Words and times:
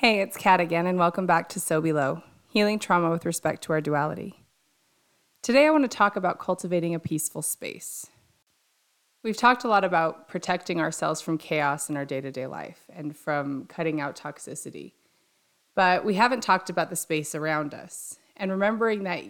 Hey, 0.00 0.20
it's 0.20 0.36
Kat 0.36 0.60
again, 0.60 0.86
and 0.86 0.98
welcome 0.98 1.24
back 1.24 1.48
to 1.48 1.58
So 1.58 1.80
Below 1.80 2.22
Healing 2.50 2.78
Trauma 2.78 3.08
with 3.08 3.24
Respect 3.24 3.62
to 3.62 3.72
Our 3.72 3.80
Duality. 3.80 4.44
Today, 5.40 5.66
I 5.66 5.70
want 5.70 5.90
to 5.90 5.96
talk 5.96 6.16
about 6.16 6.38
cultivating 6.38 6.94
a 6.94 6.98
peaceful 6.98 7.40
space. 7.40 8.10
We've 9.22 9.38
talked 9.38 9.64
a 9.64 9.68
lot 9.68 9.84
about 9.84 10.28
protecting 10.28 10.82
ourselves 10.82 11.22
from 11.22 11.38
chaos 11.38 11.88
in 11.88 11.96
our 11.96 12.04
day 12.04 12.20
to 12.20 12.30
day 12.30 12.46
life 12.46 12.84
and 12.94 13.16
from 13.16 13.64
cutting 13.68 13.98
out 13.98 14.16
toxicity. 14.16 14.92
But 15.74 16.04
we 16.04 16.12
haven't 16.12 16.42
talked 16.42 16.68
about 16.68 16.90
the 16.90 16.94
space 16.96 17.34
around 17.34 17.72
us 17.72 18.18
and 18.36 18.50
remembering 18.50 19.04
that 19.04 19.24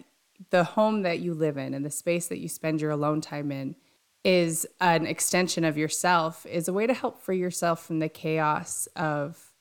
the 0.49 0.65
home 0.65 1.03
that 1.03 1.19
you 1.19 1.33
live 1.33 1.55
in 1.55 1.73
and 1.73 1.85
the 1.85 1.89
space 1.89 2.27
that 2.27 2.39
you 2.39 2.49
spend 2.49 2.81
your 2.81 2.91
alone 2.91 3.21
time 3.21 3.53
in 3.53 3.77
is 4.25 4.67
an 4.81 5.07
extension 5.07 5.63
of 5.63 5.77
yourself, 5.77 6.45
is 6.45 6.67
a 6.67 6.73
way 6.73 6.85
to 6.85 6.93
help 6.93 7.21
free 7.21 7.39
yourself 7.39 7.85
from 7.85 7.99
the 7.99 8.09
chaos 8.09 8.89
of 8.97 9.53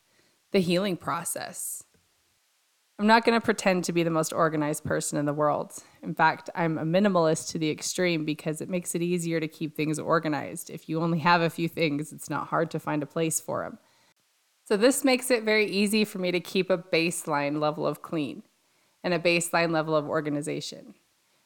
the 0.53 0.61
healing 0.61 0.97
process. 0.97 1.85
I'm 2.99 3.07
not 3.07 3.25
going 3.25 3.39
to 3.39 3.45
pretend 3.45 3.85
to 3.85 3.93
be 3.93 4.03
the 4.03 4.11
most 4.11 4.33
organized 4.33 4.85
person 4.85 5.19
in 5.19 5.27
the 5.27 5.35
world. 5.35 5.75
In 6.03 6.15
fact, 6.15 6.49
I'm 6.55 6.79
a 6.79 6.85
minimalist 6.85 7.51
to 7.51 7.59
the 7.59 7.71
extreme 7.71 8.25
because 8.25 8.63
it 8.63 8.71
makes 8.71 8.95
it 8.95 9.03
easier 9.03 9.39
to 9.39 9.49
keep 9.49 9.77
things 9.77 9.99
organized. 9.99 10.71
If 10.71 10.89
you 10.89 11.03
only 11.03 11.19
have 11.19 11.43
a 11.43 11.51
few 11.51 11.69
things, 11.69 12.11
it's 12.11 12.31
not 12.31 12.49
hard 12.49 12.71
to 12.71 12.81
find 12.81 13.03
a 13.03 13.07
place 13.07 13.39
for 13.39 13.65
them. 13.65 13.79
So, 14.65 14.77
this 14.77 15.05
makes 15.05 15.31
it 15.31 15.45
very 15.45 15.67
easy 15.67 16.05
for 16.05 16.19
me 16.19 16.33
to 16.33 16.41
keep 16.41 16.71
a 16.71 16.79
baseline 16.79 17.61
level 17.61 17.87
of 17.87 18.03
clean 18.03 18.43
and 19.05 19.13
a 19.13 19.19
baseline 19.19 19.73
level 19.73 19.95
of 19.95 20.09
organization 20.09 20.95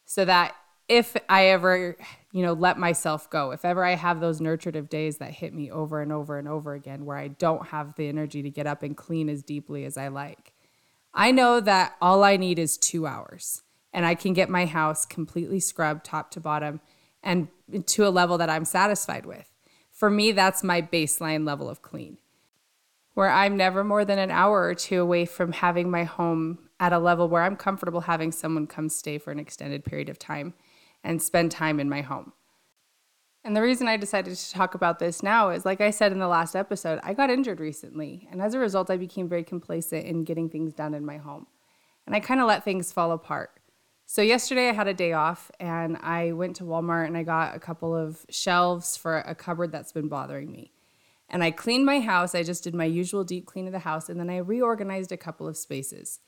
so 0.07 0.25
that 0.25 0.55
if 0.91 1.17
I 1.29 1.47
ever, 1.47 1.97
you 2.33 2.43
know, 2.43 2.53
let 2.53 2.77
myself 2.77 3.31
go, 3.31 3.53
if 3.53 3.65
ever 3.65 3.85
I 3.85 3.95
have 3.95 4.19
those 4.19 4.41
nurturative 4.41 4.89
days 4.89 5.19
that 5.19 5.31
hit 5.31 5.55
me 5.55 5.71
over 5.71 6.03
and 6.03 6.13
over 6.13 6.37
and 6.37 6.49
over 6.49 6.75
again 6.75 7.05
where 7.05 7.17
I 7.17 7.29
don't 7.29 7.69
have 7.69 7.95
the 7.95 8.09
energy 8.09 8.43
to 8.43 8.51
get 8.51 8.67
up 8.67 8.83
and 8.83 8.97
clean 8.97 9.29
as 9.29 9.45
deeply 9.45 9.85
as 9.85 9.97
I 9.97 10.09
like, 10.09 10.53
I 11.15 11.31
know 11.31 11.61
that 11.61 11.95
all 12.03 12.25
I 12.25 12.37
need 12.37 12.59
is 12.59 12.77
two 12.77 13.07
hours 13.07 13.63
and 13.93 14.05
I 14.05 14.17
can 14.17 14.33
get 14.33 14.51
my 14.51 14.67
house 14.67 15.07
completely 15.07 15.61
scrubbed 15.61 16.05
top 16.05 16.33
to 16.33 16.41
bottom 16.41 16.81
and 17.23 17.47
to 17.87 18.05
a 18.05 18.11
level 18.11 18.37
that 18.39 18.51
I'm 18.51 18.65
satisfied 18.65 19.27
with. 19.27 19.49
For 19.93 20.11
me, 20.11 20.33
that's 20.33 20.65
my 20.65 20.83
baseline 20.83 21.47
level 21.47 21.69
of 21.69 21.83
clean, 21.83 22.19
where 23.15 23.31
I'm 23.31 23.57
never 23.57 23.85
more 23.85 24.05
than 24.05 24.19
an 24.19 24.33
hour 24.33 24.63
or 24.63 24.75
two 24.75 25.01
away 25.01 25.25
from 25.25 25.53
having 25.53 25.89
my 25.89 26.03
home 26.03 26.59
at 26.81 26.93
a 26.93 26.99
level 26.99 27.29
where 27.29 27.43
I'm 27.43 27.57
comfortable 27.57 28.01
having 28.01 28.33
someone 28.33 28.67
come 28.67 28.89
stay 28.89 29.19
for 29.19 29.31
an 29.31 29.39
extended 29.39 29.85
period 29.85 30.09
of 30.09 30.19
time 30.19 30.55
and 31.03 31.23
spend 31.23 31.51
time 31.51 31.81
in 31.81 31.89
my 31.89 32.03
home. 32.03 32.33
And 33.43 33.57
the 33.57 33.63
reason 33.63 33.89
I 33.89 33.97
decided 33.97 34.37
to 34.37 34.53
talk 34.53 34.75
about 34.75 34.99
this 34.99 35.23
now 35.23 35.49
is, 35.49 35.65
like 35.65 35.81
I 35.81 35.91
said 35.91 36.13
in 36.13 36.19
the 36.19 36.29
last 36.29 36.55
episode, 36.55 37.01
I 37.03 37.15
got 37.15 37.31
injured 37.31 37.59
recently. 37.59 38.29
And 38.31 38.43
as 38.43 38.53
a 38.53 38.59
result, 38.59 38.91
I 38.91 38.99
became 38.99 39.29
very 39.29 39.45
complacent 39.45 40.05
in 40.05 40.25
getting 40.25 40.51
things 40.51 40.75
done 40.75 40.93
in 40.93 41.07
my 41.07 41.17
home. 41.17 41.47
And 42.07 42.15
I 42.15 42.21
kind 42.21 42.41
of 42.41 42.47
let 42.47 42.65
things 42.65 42.93
fall 42.93 43.13
apart. 43.13 43.51
So, 44.05 44.21
yesterday 44.21 44.69
I 44.69 44.73
had 44.73 44.89
a 44.89 44.95
day 44.95 45.13
off 45.13 45.51
and 45.61 45.97
I 45.99 46.33
went 46.33 46.57
to 46.57 46.65
Walmart 46.65 47.07
and 47.07 47.17
I 47.17 47.23
got 47.23 47.55
a 47.55 47.61
couple 47.61 47.95
of 47.95 48.27
shelves 48.29 48.97
for 48.97 49.19
a 49.19 49.35
cupboard 49.35 49.71
that's 49.73 49.93
been 49.93 50.09
bothering 50.09 50.51
me. 50.51 50.73
And 51.29 51.45
I 51.45 51.53
cleaned 51.53 51.87
my 51.87 52.01
house. 52.01 52.35
I 52.35 52.43
just 52.43 52.65
did 52.65 52.75
my 52.75 52.85
usual 52.85 53.23
deep 53.23 53.47
clean 53.47 53.67
of 53.67 53.73
the 53.73 53.79
house 53.79 54.09
and 54.09 54.19
then 54.19 54.29
I 54.29 54.39
reorganized 54.39 55.13
a 55.13 55.17
couple 55.17 55.47
of 55.47 55.57
spaces. 55.57 56.19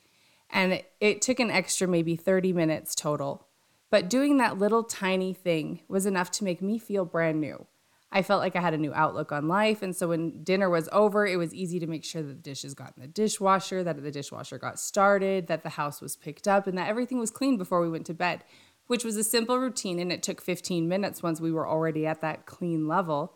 And 0.49 0.83
it, 1.01 1.23
took 1.23 1.41
an 1.41 1.51
extra 1.51 1.89
maybe 1.89 2.15
30 2.15 2.53
minutes 2.53 2.95
total 2.95 3.49
but 3.93 4.09
doing 4.09 4.39
that 4.39 4.59
little 4.59 4.83
tiny 4.83 5.35
thing 5.35 5.83
was 5.87 6.07
enough 6.07 6.31
to 6.31 6.45
make 6.45 6.63
me 6.63 6.79
feel 6.79 7.05
brand 7.05 7.43
new. 7.43 7.67
I 8.11 8.23
felt 8.23 8.41
like 8.41 8.57
I 8.57 8.63
had 8.63 8.73
a 8.73 8.79
new 8.79 8.95
outlook 8.95 9.33
on 9.33 9.49
life. 9.49 9.83
And 9.83 9.95
so 9.95 10.09
when 10.09 10.43
dinner 10.43 10.71
was 10.71 10.89
over, 10.93 11.27
it 11.27 11.37
was 11.37 11.53
easy 11.53 11.79
to 11.79 11.87
make 11.87 12.03
sure 12.03 12.23
that 12.23 12.29
the 12.29 12.51
dishes 12.51 12.73
got 12.73 12.95
in 12.97 13.03
the 13.03 13.07
dishwasher, 13.07 13.85
that 13.85 14.03
the 14.03 14.11
dishwasher 14.11 14.57
got 14.57 14.81
started, 14.81 15.47
that 15.49 15.63
the 15.63 15.69
house 15.69 16.01
was 16.01 16.17
picked 16.17 16.49
up, 16.49 16.67
and 16.67 16.79
that 16.79 16.89
everything 16.89 17.19
was 17.19 17.31
clean 17.31 17.59
before 17.59 17.83
we 17.83 17.91
went 17.91 18.07
to 18.07 18.15
bed, 18.15 18.45
which 18.87 19.05
was 19.05 19.19
a 19.19 19.25
simple 19.25 19.59
routine. 19.59 19.99
And 19.99 20.11
it 20.11 20.23
took 20.23 20.41
15 20.41 20.89
minutes 20.89 21.23
once 21.23 21.39
we 21.39 21.53
were 21.53 21.69
already 21.69 22.07
at 22.07 22.23
that 22.23 22.47
clean 22.47 22.89
level. 22.89 23.35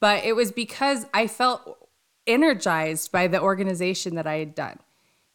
But 0.00 0.24
it 0.24 0.34
was 0.34 0.50
because 0.50 1.06
I 1.14 1.28
felt 1.28 1.88
energized 2.26 3.12
by 3.12 3.28
the 3.28 3.40
organization 3.40 4.16
that 4.16 4.26
I 4.26 4.38
had 4.38 4.56
done. 4.56 4.80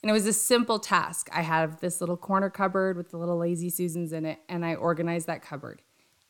And 0.03 0.09
it 0.09 0.13
was 0.13 0.27
a 0.27 0.33
simple 0.33 0.79
task. 0.79 1.29
I 1.33 1.41
have 1.41 1.79
this 1.79 1.99
little 1.99 2.17
corner 2.17 2.49
cupboard 2.49 2.97
with 2.97 3.09
the 3.09 3.17
little 3.17 3.37
lazy 3.37 3.69
Susans 3.69 4.13
in 4.13 4.25
it, 4.25 4.39
and 4.47 4.65
I 4.65 4.75
organized 4.75 5.27
that 5.27 5.41
cupboard. 5.41 5.81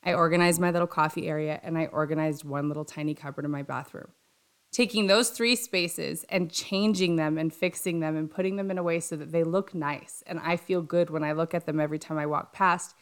I 0.03 0.13
organized 0.13 0.61
my 0.61 0.71
little 0.71 0.87
coffee 0.87 1.27
area, 1.27 1.59
and 1.63 1.77
I 1.77 1.87
organized 1.87 2.43
one 2.43 2.67
little 2.69 2.85
tiny 2.85 3.13
cupboard 3.13 3.45
in 3.45 3.51
my 3.51 3.63
bathroom. 3.63 4.09
Taking 4.71 5.07
those 5.07 5.29
three 5.29 5.55
spaces 5.55 6.25
and 6.29 6.51
changing 6.51 7.15
them 7.15 7.37
and 7.37 7.53
fixing 7.53 7.99
them 7.99 8.15
and 8.15 8.29
putting 8.29 8.57
them 8.57 8.71
in 8.71 8.77
a 8.77 8.83
way 8.83 8.99
so 8.99 9.15
that 9.15 9.31
they 9.31 9.43
look 9.43 9.73
nice 9.73 10.23
and 10.27 10.39
I 10.39 10.57
feel 10.57 10.81
good 10.81 11.09
when 11.09 11.23
I 11.23 11.31
look 11.31 11.53
at 11.53 11.65
them 11.65 11.79
every 11.79 11.97
time 11.97 12.17
I 12.17 12.25
walk 12.25 12.51
past 12.51 12.93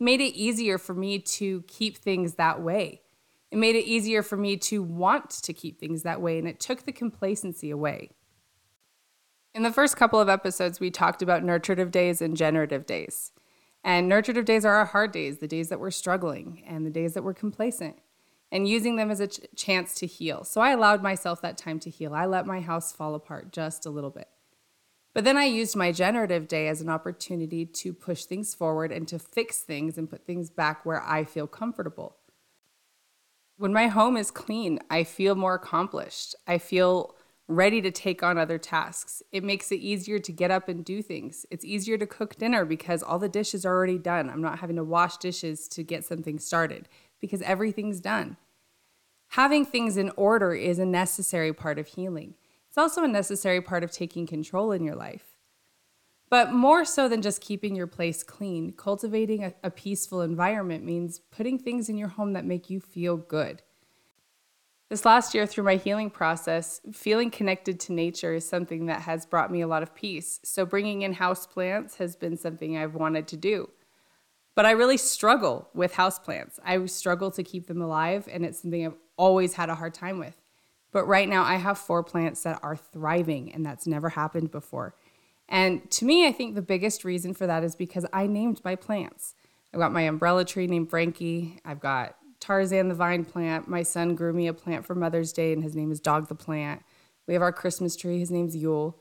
made 0.00 0.20
it 0.20 0.34
easier 0.34 0.78
for 0.78 0.94
me 0.94 1.18
to 1.18 1.62
keep 1.68 1.98
things 1.98 2.34
that 2.34 2.62
way. 2.62 3.02
It 3.50 3.58
made 3.58 3.76
it 3.76 3.84
easier 3.84 4.22
for 4.22 4.36
me 4.36 4.56
to 4.56 4.82
want 4.82 5.30
to 5.30 5.52
keep 5.52 5.78
things 5.78 6.02
that 6.02 6.22
way, 6.22 6.38
and 6.38 6.48
it 6.48 6.58
took 6.58 6.84
the 6.84 6.92
complacency 6.92 7.70
away. 7.70 8.10
In 9.52 9.64
the 9.64 9.72
first 9.72 9.96
couple 9.96 10.20
of 10.20 10.28
episodes, 10.28 10.78
we 10.78 10.90
talked 10.90 11.22
about 11.22 11.42
nurturative 11.42 11.90
days 11.90 12.22
and 12.22 12.36
generative 12.36 12.86
days. 12.86 13.32
And 13.82 14.10
nurturative 14.10 14.44
days 14.44 14.64
are 14.64 14.76
our 14.76 14.84
hard 14.84 15.10
days, 15.10 15.38
the 15.38 15.48
days 15.48 15.70
that 15.70 15.80
we're 15.80 15.90
struggling 15.90 16.62
and 16.66 16.86
the 16.86 16.90
days 16.90 17.14
that 17.14 17.24
we're 17.24 17.34
complacent, 17.34 17.96
and 18.52 18.68
using 18.68 18.94
them 18.94 19.10
as 19.10 19.18
a 19.18 19.26
ch- 19.26 19.40
chance 19.56 19.94
to 19.96 20.06
heal. 20.06 20.44
So 20.44 20.60
I 20.60 20.70
allowed 20.70 21.02
myself 21.02 21.40
that 21.42 21.58
time 21.58 21.80
to 21.80 21.90
heal. 21.90 22.14
I 22.14 22.26
let 22.26 22.46
my 22.46 22.60
house 22.60 22.92
fall 22.92 23.14
apart 23.14 23.52
just 23.52 23.86
a 23.86 23.90
little 23.90 24.10
bit. 24.10 24.28
But 25.14 25.24
then 25.24 25.36
I 25.36 25.46
used 25.46 25.74
my 25.74 25.90
generative 25.90 26.46
day 26.46 26.68
as 26.68 26.80
an 26.80 26.88
opportunity 26.88 27.66
to 27.66 27.92
push 27.92 28.26
things 28.26 28.54
forward 28.54 28.92
and 28.92 29.08
to 29.08 29.18
fix 29.18 29.60
things 29.60 29.98
and 29.98 30.08
put 30.08 30.24
things 30.24 30.50
back 30.50 30.86
where 30.86 31.02
I 31.02 31.24
feel 31.24 31.48
comfortable. 31.48 32.16
When 33.56 33.72
my 33.72 33.88
home 33.88 34.16
is 34.16 34.30
clean, 34.30 34.78
I 34.88 35.02
feel 35.02 35.34
more 35.34 35.54
accomplished. 35.54 36.36
I 36.46 36.58
feel 36.58 37.16
ready 37.50 37.82
to 37.82 37.90
take 37.90 38.22
on 38.22 38.38
other 38.38 38.58
tasks. 38.58 39.22
It 39.32 39.44
makes 39.44 39.72
it 39.72 39.80
easier 39.80 40.18
to 40.18 40.32
get 40.32 40.50
up 40.50 40.68
and 40.68 40.84
do 40.84 41.02
things. 41.02 41.44
It's 41.50 41.64
easier 41.64 41.98
to 41.98 42.06
cook 42.06 42.36
dinner 42.36 42.64
because 42.64 43.02
all 43.02 43.18
the 43.18 43.28
dishes 43.28 43.66
are 43.66 43.74
already 43.74 43.98
done. 43.98 44.30
I'm 44.30 44.40
not 44.40 44.60
having 44.60 44.76
to 44.76 44.84
wash 44.84 45.16
dishes 45.16 45.68
to 45.68 45.82
get 45.82 46.04
something 46.04 46.38
started 46.38 46.88
because 47.20 47.42
everything's 47.42 48.00
done. 48.00 48.36
Having 49.28 49.66
things 49.66 49.96
in 49.96 50.10
order 50.16 50.54
is 50.54 50.78
a 50.78 50.86
necessary 50.86 51.52
part 51.52 51.78
of 51.78 51.88
healing. 51.88 52.34
It's 52.68 52.78
also 52.78 53.02
a 53.02 53.08
necessary 53.08 53.60
part 53.60 53.84
of 53.84 53.90
taking 53.90 54.26
control 54.26 54.72
in 54.72 54.84
your 54.84 54.96
life. 54.96 55.36
But 56.28 56.52
more 56.52 56.84
so 56.84 57.08
than 57.08 57.22
just 57.22 57.40
keeping 57.40 57.74
your 57.74 57.88
place 57.88 58.22
clean, 58.22 58.72
cultivating 58.72 59.42
a, 59.44 59.54
a 59.64 59.70
peaceful 59.70 60.22
environment 60.22 60.84
means 60.84 61.18
putting 61.18 61.58
things 61.58 61.88
in 61.88 61.98
your 61.98 62.08
home 62.08 62.32
that 62.34 62.44
make 62.44 62.70
you 62.70 62.80
feel 62.80 63.16
good 63.16 63.62
this 64.90 65.04
last 65.04 65.34
year, 65.36 65.46
through 65.46 65.64
my 65.64 65.76
healing 65.76 66.10
process, 66.10 66.80
feeling 66.92 67.30
connected 67.30 67.78
to 67.80 67.92
nature 67.92 68.34
is 68.34 68.46
something 68.46 68.86
that 68.86 69.02
has 69.02 69.24
brought 69.24 69.52
me 69.52 69.60
a 69.60 69.68
lot 69.68 69.84
of 69.84 69.94
peace. 69.94 70.40
So, 70.42 70.66
bringing 70.66 71.02
in 71.02 71.14
house 71.14 71.46
plants 71.46 71.96
has 71.96 72.16
been 72.16 72.36
something 72.36 72.76
I've 72.76 72.96
wanted 72.96 73.28
to 73.28 73.36
do. 73.36 73.70
But 74.56 74.66
I 74.66 74.72
really 74.72 74.96
struggle 74.96 75.68
with 75.74 75.94
houseplants. 75.94 76.58
I 76.64 76.84
struggle 76.86 77.30
to 77.30 77.44
keep 77.44 77.68
them 77.68 77.80
alive, 77.80 78.28
and 78.30 78.44
it's 78.44 78.60
something 78.60 78.84
I've 78.84 78.98
always 79.16 79.54
had 79.54 79.70
a 79.70 79.76
hard 79.76 79.94
time 79.94 80.18
with. 80.18 80.42
But 80.90 81.06
right 81.06 81.28
now, 81.28 81.44
I 81.44 81.54
have 81.54 81.78
four 81.78 82.02
plants 82.02 82.42
that 82.42 82.58
are 82.60 82.76
thriving, 82.76 83.52
and 83.52 83.64
that's 83.64 83.86
never 83.86 84.08
happened 84.08 84.50
before. 84.50 84.96
And 85.48 85.88
to 85.92 86.04
me, 86.04 86.26
I 86.26 86.32
think 86.32 86.56
the 86.56 86.62
biggest 86.62 87.04
reason 87.04 87.32
for 87.32 87.46
that 87.46 87.62
is 87.62 87.76
because 87.76 88.06
I 88.12 88.26
named 88.26 88.60
my 88.64 88.74
plants. 88.74 89.36
I've 89.72 89.78
got 89.78 89.92
my 89.92 90.02
umbrella 90.02 90.44
tree 90.44 90.66
named 90.66 90.90
Frankie. 90.90 91.60
I've 91.64 91.80
got 91.80 92.16
Tarzan 92.40 92.88
the 92.88 92.94
vine 92.94 93.24
plant. 93.24 93.68
My 93.68 93.82
son 93.82 94.14
grew 94.14 94.32
me 94.32 94.46
a 94.46 94.54
plant 94.54 94.86
for 94.86 94.94
Mother's 94.94 95.32
Day, 95.32 95.52
and 95.52 95.62
his 95.62 95.76
name 95.76 95.92
is 95.92 96.00
Dog 96.00 96.28
the 96.28 96.34
plant. 96.34 96.82
We 97.26 97.34
have 97.34 97.42
our 97.42 97.52
Christmas 97.52 97.94
tree. 97.94 98.18
His 98.18 98.30
name's 98.30 98.56
Yule. 98.56 98.98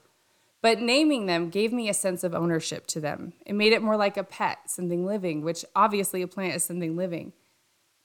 But 0.61 0.81
naming 0.81 1.25
them 1.25 1.49
gave 1.49 1.71
me 1.71 1.87
a 1.87 1.93
sense 1.93 2.23
of 2.23 2.35
ownership 2.35 2.85
to 2.87 2.99
them. 2.99 3.33
It 3.45 3.53
made 3.53 3.71
it 3.71 3.81
more 3.81 3.95
like 3.95 4.17
a 4.17 4.23
pet, 4.23 4.59
something 4.67 5.05
living, 5.05 5.41
which 5.41 5.63
obviously 5.75 6.21
a 6.21 6.27
plant 6.27 6.55
is 6.55 6.63
something 6.65 6.97
living. 6.97 7.31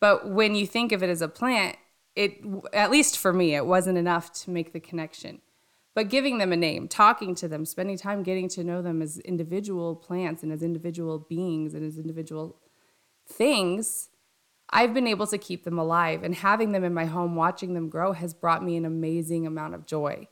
But 0.00 0.30
when 0.30 0.54
you 0.54 0.66
think 0.66 0.92
of 0.92 1.02
it 1.02 1.10
as 1.10 1.20
a 1.20 1.28
plant, 1.28 1.76
it 2.14 2.40
at 2.72 2.92
least 2.92 3.18
for 3.18 3.32
me, 3.32 3.56
it 3.56 3.66
wasn't 3.66 3.98
enough 3.98 4.32
to 4.44 4.50
make 4.50 4.72
the 4.72 4.78
connection. 4.78 5.40
But 5.94 6.08
giving 6.08 6.38
them 6.38 6.52
a 6.52 6.56
name, 6.56 6.88
talking 6.88 7.34
to 7.36 7.48
them, 7.48 7.64
spending 7.64 7.96
time 7.96 8.22
getting 8.22 8.48
to 8.50 8.64
know 8.64 8.82
them 8.82 9.02
as 9.02 9.18
individual 9.20 9.96
plants 9.96 10.42
and 10.42 10.52
as 10.52 10.62
individual 10.62 11.18
beings 11.18 11.74
and 11.74 11.84
as 11.84 11.98
individual 11.98 12.56
things 13.26 14.10
I've 14.76 14.92
been 14.92 15.06
able 15.06 15.28
to 15.28 15.38
keep 15.38 15.62
them 15.64 15.78
alive, 15.78 16.24
and 16.24 16.34
having 16.34 16.72
them 16.72 16.84
in 16.84 16.92
my 16.92 17.06
home, 17.06 17.36
watching 17.36 17.74
them 17.74 17.88
grow, 17.88 18.12
has 18.12 18.34
brought 18.34 18.64
me 18.64 18.76
an 18.76 18.84
amazing 18.84 19.46
amount 19.46 19.74
of 19.74 19.86
joy. 19.86 20.28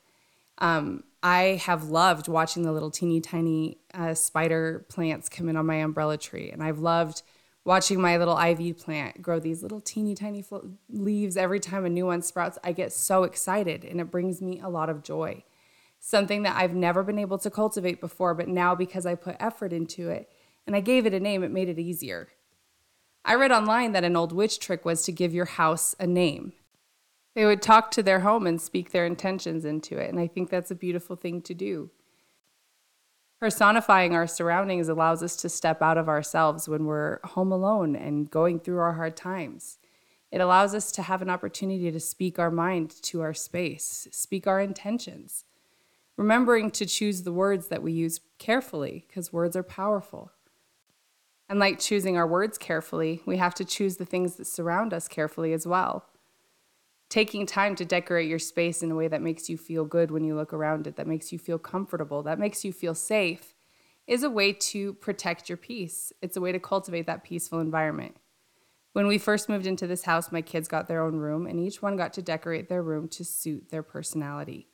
Um, 0.58 1.04
I 1.22 1.62
have 1.64 1.84
loved 1.84 2.26
watching 2.26 2.64
the 2.64 2.72
little 2.72 2.90
teeny 2.90 3.20
tiny 3.20 3.78
uh, 3.94 4.14
spider 4.14 4.84
plants 4.88 5.28
come 5.28 5.48
in 5.48 5.56
on 5.56 5.64
my 5.66 5.76
umbrella 5.76 6.18
tree, 6.18 6.50
and 6.50 6.62
I've 6.62 6.80
loved 6.80 7.22
watching 7.64 8.00
my 8.00 8.16
little 8.16 8.34
ivy 8.34 8.72
plant 8.72 9.22
grow 9.22 9.38
these 9.38 9.62
little 9.62 9.80
teeny 9.80 10.16
tiny 10.16 10.42
flo- 10.42 10.72
leaves 10.90 11.36
every 11.36 11.60
time 11.60 11.84
a 11.84 11.88
new 11.88 12.06
one 12.06 12.20
sprouts. 12.20 12.58
I 12.64 12.72
get 12.72 12.92
so 12.92 13.22
excited, 13.22 13.84
and 13.84 14.00
it 14.00 14.10
brings 14.10 14.42
me 14.42 14.60
a 14.60 14.68
lot 14.68 14.90
of 14.90 15.04
joy. 15.04 15.44
something 16.04 16.42
that 16.42 16.56
I've 16.56 16.74
never 16.74 17.04
been 17.04 17.18
able 17.20 17.38
to 17.38 17.50
cultivate 17.50 18.00
before, 18.00 18.34
but 18.34 18.48
now 18.48 18.74
because 18.74 19.06
I 19.06 19.14
put 19.14 19.36
effort 19.38 19.72
into 19.72 20.10
it 20.10 20.28
and 20.66 20.74
I 20.74 20.80
gave 20.80 21.06
it 21.06 21.14
a 21.14 21.20
name, 21.20 21.44
it 21.44 21.52
made 21.52 21.68
it 21.68 21.78
easier. 21.78 22.28
I 23.24 23.34
read 23.34 23.52
online 23.52 23.92
that 23.92 24.04
an 24.04 24.16
old 24.16 24.32
witch 24.32 24.58
trick 24.58 24.84
was 24.84 25.04
to 25.04 25.12
give 25.12 25.32
your 25.32 25.44
house 25.44 25.94
a 26.00 26.06
name. 26.06 26.52
They 27.34 27.46
would 27.46 27.62
talk 27.62 27.90
to 27.92 28.02
their 28.02 28.20
home 28.20 28.46
and 28.46 28.60
speak 28.60 28.90
their 28.90 29.06
intentions 29.06 29.64
into 29.64 29.96
it, 29.96 30.10
and 30.10 30.18
I 30.18 30.26
think 30.26 30.50
that's 30.50 30.70
a 30.70 30.76
beautiful 30.76 31.16
thing 31.16 31.40
to 31.42 31.54
do. 31.54 31.90
Personifying 33.40 34.14
our 34.14 34.26
surroundings 34.26 34.88
allows 34.88 35.22
us 35.22 35.34
to 35.36 35.48
step 35.48 35.82
out 35.82 35.98
of 35.98 36.08
ourselves 36.08 36.68
when 36.68 36.84
we're 36.84 37.18
home 37.24 37.50
alone 37.50 37.96
and 37.96 38.30
going 38.30 38.60
through 38.60 38.78
our 38.78 38.92
hard 38.92 39.16
times. 39.16 39.78
It 40.30 40.40
allows 40.40 40.74
us 40.74 40.92
to 40.92 41.02
have 41.02 41.22
an 41.22 41.30
opportunity 41.30 41.90
to 41.90 42.00
speak 42.00 42.38
our 42.38 42.50
mind 42.50 42.90
to 43.02 43.20
our 43.20 43.34
space, 43.34 44.08
speak 44.10 44.46
our 44.46 44.60
intentions, 44.60 45.44
remembering 46.16 46.70
to 46.72 46.86
choose 46.86 47.22
the 47.22 47.32
words 47.32 47.68
that 47.68 47.82
we 47.82 47.92
use 47.92 48.20
carefully 48.38 49.04
because 49.08 49.32
words 49.32 49.56
are 49.56 49.62
powerful. 49.62 50.30
And 51.52 51.60
like 51.60 51.78
choosing 51.78 52.16
our 52.16 52.26
words 52.26 52.56
carefully, 52.56 53.20
we 53.26 53.36
have 53.36 53.54
to 53.56 53.64
choose 53.66 53.98
the 53.98 54.06
things 54.06 54.36
that 54.36 54.46
surround 54.46 54.94
us 54.94 55.06
carefully 55.06 55.52
as 55.52 55.66
well. 55.66 56.06
Taking 57.10 57.44
time 57.44 57.76
to 57.76 57.84
decorate 57.84 58.26
your 58.26 58.38
space 58.38 58.82
in 58.82 58.90
a 58.90 58.94
way 58.94 59.06
that 59.06 59.20
makes 59.20 59.50
you 59.50 59.58
feel 59.58 59.84
good 59.84 60.10
when 60.10 60.24
you 60.24 60.34
look 60.34 60.54
around 60.54 60.86
it, 60.86 60.96
that 60.96 61.06
makes 61.06 61.30
you 61.30 61.38
feel 61.38 61.58
comfortable, 61.58 62.22
that 62.22 62.38
makes 62.38 62.64
you 62.64 62.72
feel 62.72 62.94
safe, 62.94 63.54
is 64.06 64.22
a 64.22 64.30
way 64.30 64.54
to 64.54 64.94
protect 64.94 65.50
your 65.50 65.58
peace. 65.58 66.10
It's 66.22 66.38
a 66.38 66.40
way 66.40 66.52
to 66.52 66.58
cultivate 66.58 67.04
that 67.04 67.22
peaceful 67.22 67.60
environment. 67.60 68.16
When 68.94 69.06
we 69.06 69.18
first 69.18 69.50
moved 69.50 69.66
into 69.66 69.86
this 69.86 70.04
house, 70.04 70.32
my 70.32 70.40
kids 70.40 70.68
got 70.68 70.88
their 70.88 71.02
own 71.02 71.16
room, 71.16 71.46
and 71.46 71.60
each 71.60 71.82
one 71.82 71.98
got 71.98 72.14
to 72.14 72.22
decorate 72.22 72.70
their 72.70 72.82
room 72.82 73.08
to 73.08 73.26
suit 73.26 73.68
their 73.68 73.82
personality. 73.82 74.68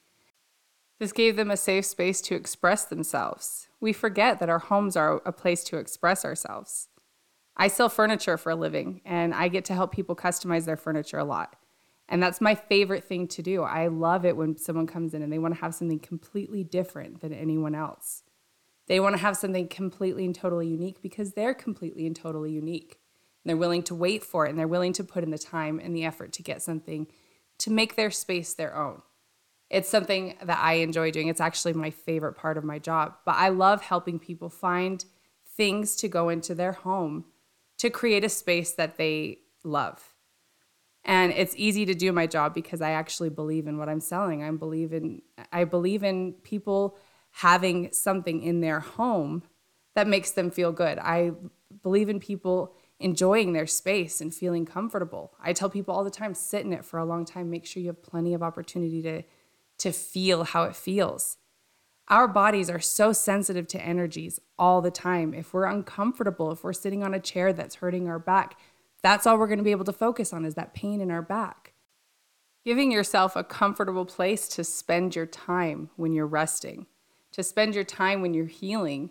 This 0.98 1.12
gave 1.12 1.36
them 1.36 1.50
a 1.50 1.56
safe 1.56 1.84
space 1.84 2.20
to 2.22 2.34
express 2.34 2.84
themselves. 2.84 3.68
We 3.80 3.92
forget 3.92 4.40
that 4.40 4.48
our 4.48 4.58
homes 4.58 4.96
are 4.96 5.22
a 5.24 5.32
place 5.32 5.62
to 5.64 5.76
express 5.76 6.24
ourselves. 6.24 6.88
I 7.56 7.68
sell 7.68 7.88
furniture 7.88 8.36
for 8.36 8.50
a 8.50 8.56
living, 8.56 9.00
and 9.04 9.32
I 9.32 9.48
get 9.48 9.64
to 9.66 9.74
help 9.74 9.92
people 9.92 10.16
customize 10.16 10.64
their 10.64 10.76
furniture 10.76 11.18
a 11.18 11.24
lot. 11.24 11.56
And 12.08 12.22
that's 12.22 12.40
my 12.40 12.54
favorite 12.54 13.04
thing 13.04 13.28
to 13.28 13.42
do. 13.42 13.62
I 13.62 13.88
love 13.88 14.24
it 14.24 14.36
when 14.36 14.56
someone 14.56 14.86
comes 14.86 15.14
in 15.14 15.22
and 15.22 15.32
they 15.32 15.38
want 15.38 15.54
to 15.54 15.60
have 15.60 15.74
something 15.74 15.98
completely 15.98 16.64
different 16.64 17.20
than 17.20 17.32
anyone 17.32 17.74
else. 17.74 18.22
They 18.86 18.98
want 18.98 19.14
to 19.14 19.20
have 19.20 19.36
something 19.36 19.68
completely 19.68 20.24
and 20.24 20.34
totally 20.34 20.66
unique 20.66 21.02
because 21.02 21.32
they're 21.32 21.54
completely 21.54 22.06
and 22.06 22.16
totally 22.16 22.50
unique. 22.50 22.98
And 23.44 23.50
they're 23.50 23.56
willing 23.56 23.82
to 23.84 23.94
wait 23.94 24.24
for 24.24 24.46
it 24.46 24.50
and 24.50 24.58
they're 24.58 24.66
willing 24.66 24.94
to 24.94 25.04
put 25.04 25.22
in 25.22 25.30
the 25.30 25.38
time 25.38 25.78
and 25.78 25.94
the 25.94 26.06
effort 26.06 26.32
to 26.34 26.42
get 26.42 26.62
something 26.62 27.06
to 27.58 27.70
make 27.70 27.96
their 27.96 28.10
space 28.10 28.54
their 28.54 28.74
own 28.74 29.02
it's 29.70 29.88
something 29.88 30.36
that 30.42 30.58
I 30.58 30.74
enjoy 30.74 31.10
doing. 31.10 31.28
It's 31.28 31.40
actually 31.40 31.74
my 31.74 31.90
favorite 31.90 32.34
part 32.34 32.56
of 32.56 32.64
my 32.64 32.78
job. 32.78 33.14
But 33.24 33.36
I 33.36 33.50
love 33.50 33.82
helping 33.82 34.18
people 34.18 34.48
find 34.48 35.04
things 35.56 35.96
to 35.96 36.08
go 36.08 36.28
into 36.28 36.54
their 36.54 36.72
home 36.72 37.26
to 37.78 37.90
create 37.90 38.24
a 38.24 38.28
space 38.28 38.72
that 38.72 38.96
they 38.96 39.38
love. 39.64 40.14
And 41.04 41.32
it's 41.32 41.54
easy 41.56 41.86
to 41.86 41.94
do 41.94 42.12
my 42.12 42.26
job 42.26 42.54
because 42.54 42.80
I 42.80 42.90
actually 42.90 43.30
believe 43.30 43.66
in 43.66 43.78
what 43.78 43.88
I'm 43.88 44.00
selling. 44.00 44.42
I 44.42 44.50
believe 44.50 44.92
in 44.92 45.22
I 45.52 45.64
believe 45.64 46.02
in 46.02 46.34
people 46.42 46.96
having 47.30 47.92
something 47.92 48.42
in 48.42 48.60
their 48.60 48.80
home 48.80 49.42
that 49.94 50.06
makes 50.06 50.32
them 50.32 50.50
feel 50.50 50.72
good. 50.72 50.98
I 50.98 51.32
believe 51.82 52.08
in 52.08 52.20
people 52.20 52.74
enjoying 53.00 53.52
their 53.52 53.66
space 53.66 54.20
and 54.20 54.34
feeling 54.34 54.66
comfortable. 54.66 55.32
I 55.40 55.52
tell 55.52 55.70
people 55.70 55.94
all 55.94 56.04
the 56.04 56.10
time 56.10 56.34
sit 56.34 56.64
in 56.64 56.72
it 56.72 56.84
for 56.84 56.98
a 56.98 57.04
long 57.04 57.24
time, 57.24 57.48
make 57.48 57.64
sure 57.64 57.80
you 57.80 57.88
have 57.88 58.02
plenty 58.02 58.34
of 58.34 58.42
opportunity 58.42 59.02
to 59.02 59.22
to 59.78 59.92
feel 59.92 60.44
how 60.44 60.64
it 60.64 60.76
feels. 60.76 61.38
Our 62.08 62.26
bodies 62.26 62.70
are 62.70 62.80
so 62.80 63.12
sensitive 63.12 63.68
to 63.68 63.82
energies 63.82 64.40
all 64.58 64.80
the 64.80 64.90
time. 64.90 65.34
If 65.34 65.52
we're 65.52 65.66
uncomfortable, 65.66 66.50
if 66.50 66.64
we're 66.64 66.72
sitting 66.72 67.02
on 67.02 67.14
a 67.14 67.20
chair 67.20 67.52
that's 67.52 67.76
hurting 67.76 68.08
our 68.08 68.18
back, 68.18 68.58
that's 69.02 69.26
all 69.26 69.38
we're 69.38 69.46
going 69.46 69.58
to 69.58 69.64
be 69.64 69.70
able 69.70 69.84
to 69.84 69.92
focus 69.92 70.32
on 70.32 70.44
is 70.44 70.54
that 70.54 70.74
pain 70.74 71.00
in 71.00 71.10
our 71.10 71.22
back. 71.22 71.74
Giving 72.64 72.90
yourself 72.90 73.36
a 73.36 73.44
comfortable 73.44 74.04
place 74.04 74.48
to 74.48 74.64
spend 74.64 75.14
your 75.14 75.26
time 75.26 75.90
when 75.96 76.12
you're 76.12 76.26
resting, 76.26 76.86
to 77.32 77.42
spend 77.42 77.74
your 77.74 77.84
time 77.84 78.20
when 78.20 78.34
you're 78.34 78.46
healing, 78.46 79.10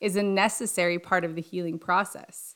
is 0.00 0.16
a 0.16 0.22
necessary 0.22 0.98
part 0.98 1.24
of 1.24 1.34
the 1.34 1.42
healing 1.42 1.78
process. 1.78 2.53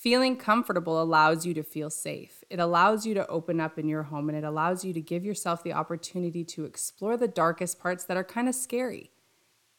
Feeling 0.00 0.36
comfortable 0.36 1.02
allows 1.02 1.44
you 1.44 1.52
to 1.52 1.62
feel 1.62 1.90
safe. 1.90 2.42
It 2.48 2.58
allows 2.58 3.04
you 3.04 3.12
to 3.12 3.26
open 3.26 3.60
up 3.60 3.78
in 3.78 3.86
your 3.86 4.04
home 4.04 4.30
and 4.30 4.38
it 4.38 4.44
allows 4.44 4.82
you 4.82 4.94
to 4.94 5.00
give 5.02 5.26
yourself 5.26 5.62
the 5.62 5.74
opportunity 5.74 6.42
to 6.42 6.64
explore 6.64 7.18
the 7.18 7.28
darkest 7.28 7.78
parts 7.78 8.04
that 8.04 8.16
are 8.16 8.24
kind 8.24 8.48
of 8.48 8.54
scary. 8.54 9.10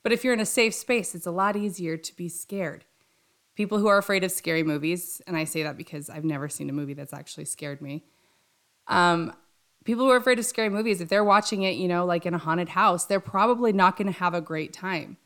But 0.03 0.11
if 0.11 0.23
you're 0.23 0.35
in 0.35 0.39
a 0.39 0.45
safe 0.45 0.75
space, 0.75 1.15
it's 1.15 1.25
a 1.25 1.31
lot 1.31 1.55
easier 1.55 1.97
to 1.97 2.15
be 2.15 2.29
scared. 2.29 2.85
People 3.55 3.79
who 3.79 3.87
are 3.87 3.97
afraid 3.97 4.23
of 4.23 4.31
scary 4.31 4.61
movies, 4.61 5.23
and 5.25 5.35
I 5.35 5.43
say 5.43 5.63
that 5.63 5.75
because 5.75 6.07
I've 6.07 6.23
never 6.23 6.47
seen 6.47 6.69
a 6.69 6.73
movie 6.73 6.93
that's 6.93 7.13
actually 7.13 7.45
scared 7.45 7.81
me. 7.81 8.03
Um, 8.87 9.33
people 9.85 10.05
who 10.05 10.11
are 10.11 10.17
afraid 10.17 10.37
of 10.37 10.45
scary 10.45 10.69
movies, 10.69 11.01
if 11.01 11.09
they're 11.09 11.23
watching 11.23 11.63
it, 11.63 11.77
you 11.77 11.87
know, 11.87 12.05
like 12.05 12.27
in 12.27 12.35
a 12.35 12.37
haunted 12.37 12.69
house, 12.69 13.05
they're 13.05 13.19
probably 13.19 13.73
not 13.73 13.97
going 13.97 14.05
to 14.05 14.19
have 14.19 14.35
a 14.35 14.41
great 14.41 14.71
time. 14.71 15.17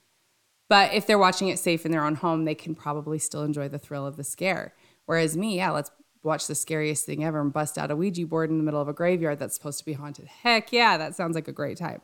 But 0.68 0.94
if 0.94 1.06
they're 1.06 1.20
watching 1.20 1.50
it 1.50 1.60
safe 1.60 1.86
in 1.86 1.92
their 1.92 2.04
own 2.04 2.16
home, 2.16 2.46
they 2.46 2.56
can 2.56 2.76
probably 2.76 3.20
still 3.20 3.44
enjoy 3.44 3.68
the 3.68 3.78
thrill 3.78 4.06
of 4.06 4.18
the 4.18 4.24
scare. 4.24 4.74
Whereas 5.06 5.38
me, 5.38 5.58
yeah, 5.58 5.72
let's 5.72 5.92
watch 6.24 6.48
the 6.48 6.56
scariest 6.56 7.06
thing 7.06 7.24
ever 7.24 7.40
and 7.40 7.54
bust 7.54 7.78
out 7.78 7.92
a 7.92 7.96
Ouija 7.96 8.26
board 8.26 8.50
in 8.50 8.58
the 8.58 8.64
middle 8.64 8.82
of 8.82 8.88
a 8.88 8.94
graveyard 8.94 9.40
that's 9.40 9.56
supposed 9.56 9.80
to 9.80 9.86
be 9.86 9.94
haunted. 9.94 10.28
Heck 10.28 10.74
yeah, 10.74 10.98
that 10.98 11.16
sounds 11.16 11.36
like 11.36 11.48
a 11.48 11.54
great 11.54 11.78
time. 11.78 12.02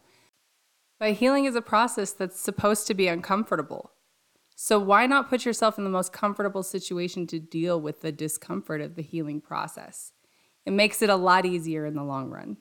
But 1.00 1.14
healing 1.14 1.46
is 1.46 1.56
a 1.56 1.62
process 1.62 2.12
that's 2.12 2.40
supposed 2.40 2.86
to 2.88 2.94
be 2.94 3.08
uncomfortable. 3.08 3.92
So 4.56 4.78
why 4.78 5.08
not 5.08 5.30
put 5.30 5.44
yourself 5.44 5.80
in 5.80 5.84
the 5.84 5.90
most 5.90 6.14
comfortable 6.14 6.62
situation 6.62 7.26
to 7.28 7.40
deal 7.40 7.82
with 7.82 8.02
the 8.02 8.12
discomfort 8.12 8.82
of 8.82 8.96
the 8.96 9.02
healing 9.02 9.42
process? 9.42 10.12
It 10.68 10.72
makes 10.74 11.02
it 11.02 11.10
a 11.10 11.16
lot 11.16 11.48
easier 11.48 11.88
in 11.88 11.96
the 11.96 12.04
long 12.04 12.30
run. 12.30 12.58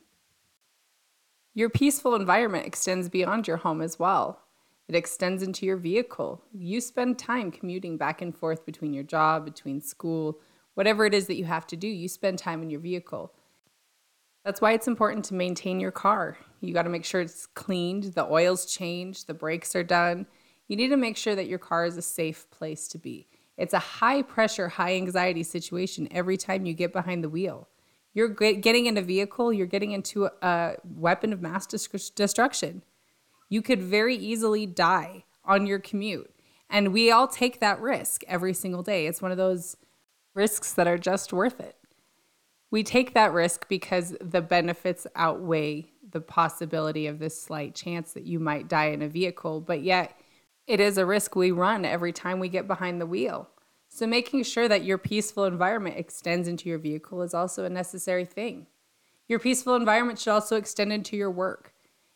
Your 1.52 1.68
peaceful 1.68 2.14
environment 2.14 2.66
extends 2.66 3.10
beyond 3.10 3.46
your 3.46 3.58
home 3.58 3.82
as 3.82 3.98
well. 3.98 4.40
It 4.90 4.96
extends 4.96 5.44
into 5.44 5.66
your 5.66 5.76
vehicle. 5.76 6.42
You 6.52 6.80
spend 6.80 7.16
time 7.16 7.52
commuting 7.52 7.96
back 7.96 8.22
and 8.22 8.36
forth 8.36 8.66
between 8.66 8.92
your 8.92 9.04
job, 9.04 9.44
between 9.44 9.80
school, 9.80 10.40
whatever 10.74 11.06
it 11.06 11.14
is 11.14 11.28
that 11.28 11.36
you 11.36 11.44
have 11.44 11.64
to 11.68 11.76
do, 11.76 11.86
you 11.86 12.08
spend 12.08 12.40
time 12.40 12.60
in 12.60 12.70
your 12.70 12.80
vehicle. 12.80 13.32
That's 14.44 14.60
why 14.60 14.72
it's 14.72 14.88
important 14.88 15.26
to 15.26 15.34
maintain 15.34 15.78
your 15.78 15.92
car. 15.92 16.38
You 16.60 16.74
got 16.74 16.82
to 16.82 16.90
make 16.90 17.04
sure 17.04 17.20
it's 17.20 17.46
cleaned, 17.46 18.14
the 18.14 18.24
oil's 18.24 18.66
changed, 18.66 19.28
the 19.28 19.32
brakes 19.32 19.76
are 19.76 19.84
done. 19.84 20.26
You 20.66 20.74
need 20.74 20.88
to 20.88 20.96
make 20.96 21.16
sure 21.16 21.36
that 21.36 21.46
your 21.46 21.60
car 21.60 21.84
is 21.84 21.96
a 21.96 22.02
safe 22.02 22.50
place 22.50 22.88
to 22.88 22.98
be. 22.98 23.28
It's 23.56 23.74
a 23.74 23.78
high 23.78 24.22
pressure, 24.22 24.66
high 24.66 24.96
anxiety 24.96 25.44
situation 25.44 26.08
every 26.10 26.36
time 26.36 26.66
you 26.66 26.74
get 26.74 26.92
behind 26.92 27.22
the 27.22 27.30
wheel. 27.30 27.68
You're 28.12 28.30
getting 28.30 28.86
in 28.86 28.96
a 28.96 29.02
vehicle, 29.02 29.52
you're 29.52 29.68
getting 29.68 29.92
into 29.92 30.30
a 30.42 30.74
weapon 30.84 31.32
of 31.32 31.40
mass 31.40 31.68
destruction 31.68 32.82
you 33.50 33.60
could 33.60 33.82
very 33.82 34.16
easily 34.16 34.64
die 34.64 35.24
on 35.44 35.66
your 35.66 35.78
commute. 35.78 36.30
And 36.70 36.92
we 36.92 37.10
all 37.10 37.28
take 37.28 37.60
that 37.60 37.80
risk 37.80 38.22
every 38.26 38.54
single 38.54 38.82
day. 38.82 39.06
It's 39.06 39.20
one 39.20 39.32
of 39.32 39.36
those 39.36 39.76
risks 40.34 40.72
that 40.72 40.86
are 40.86 40.96
just 40.96 41.32
worth 41.32 41.60
it. 41.60 41.76
We 42.70 42.84
take 42.84 43.14
that 43.14 43.32
risk 43.32 43.68
because 43.68 44.16
the 44.20 44.40
benefits 44.40 45.06
outweigh 45.16 45.90
the 46.08 46.20
possibility 46.20 47.08
of 47.08 47.18
this 47.18 47.40
slight 47.40 47.74
chance 47.74 48.12
that 48.12 48.26
you 48.26 48.38
might 48.38 48.68
die 48.68 48.86
in 48.86 49.02
a 49.02 49.08
vehicle, 49.08 49.60
but 49.60 49.82
yet 49.82 50.16
it 50.68 50.78
is 50.78 50.96
a 50.96 51.04
risk 51.04 51.34
we 51.34 51.50
run 51.50 51.84
every 51.84 52.12
time 52.12 52.38
we 52.38 52.48
get 52.48 52.68
behind 52.68 53.00
the 53.00 53.06
wheel. 53.06 53.48
So, 53.88 54.06
making 54.06 54.44
sure 54.44 54.68
that 54.68 54.84
your 54.84 54.98
peaceful 54.98 55.46
environment 55.46 55.96
extends 55.98 56.46
into 56.46 56.68
your 56.68 56.78
vehicle 56.78 57.22
is 57.22 57.34
also 57.34 57.64
a 57.64 57.70
necessary 57.70 58.24
thing. 58.24 58.68
Your 59.26 59.40
peaceful 59.40 59.74
environment 59.74 60.20
should 60.20 60.30
also 60.30 60.56
extend 60.56 60.92
into 60.92 61.16
your 61.16 61.30
work. 61.30 61.69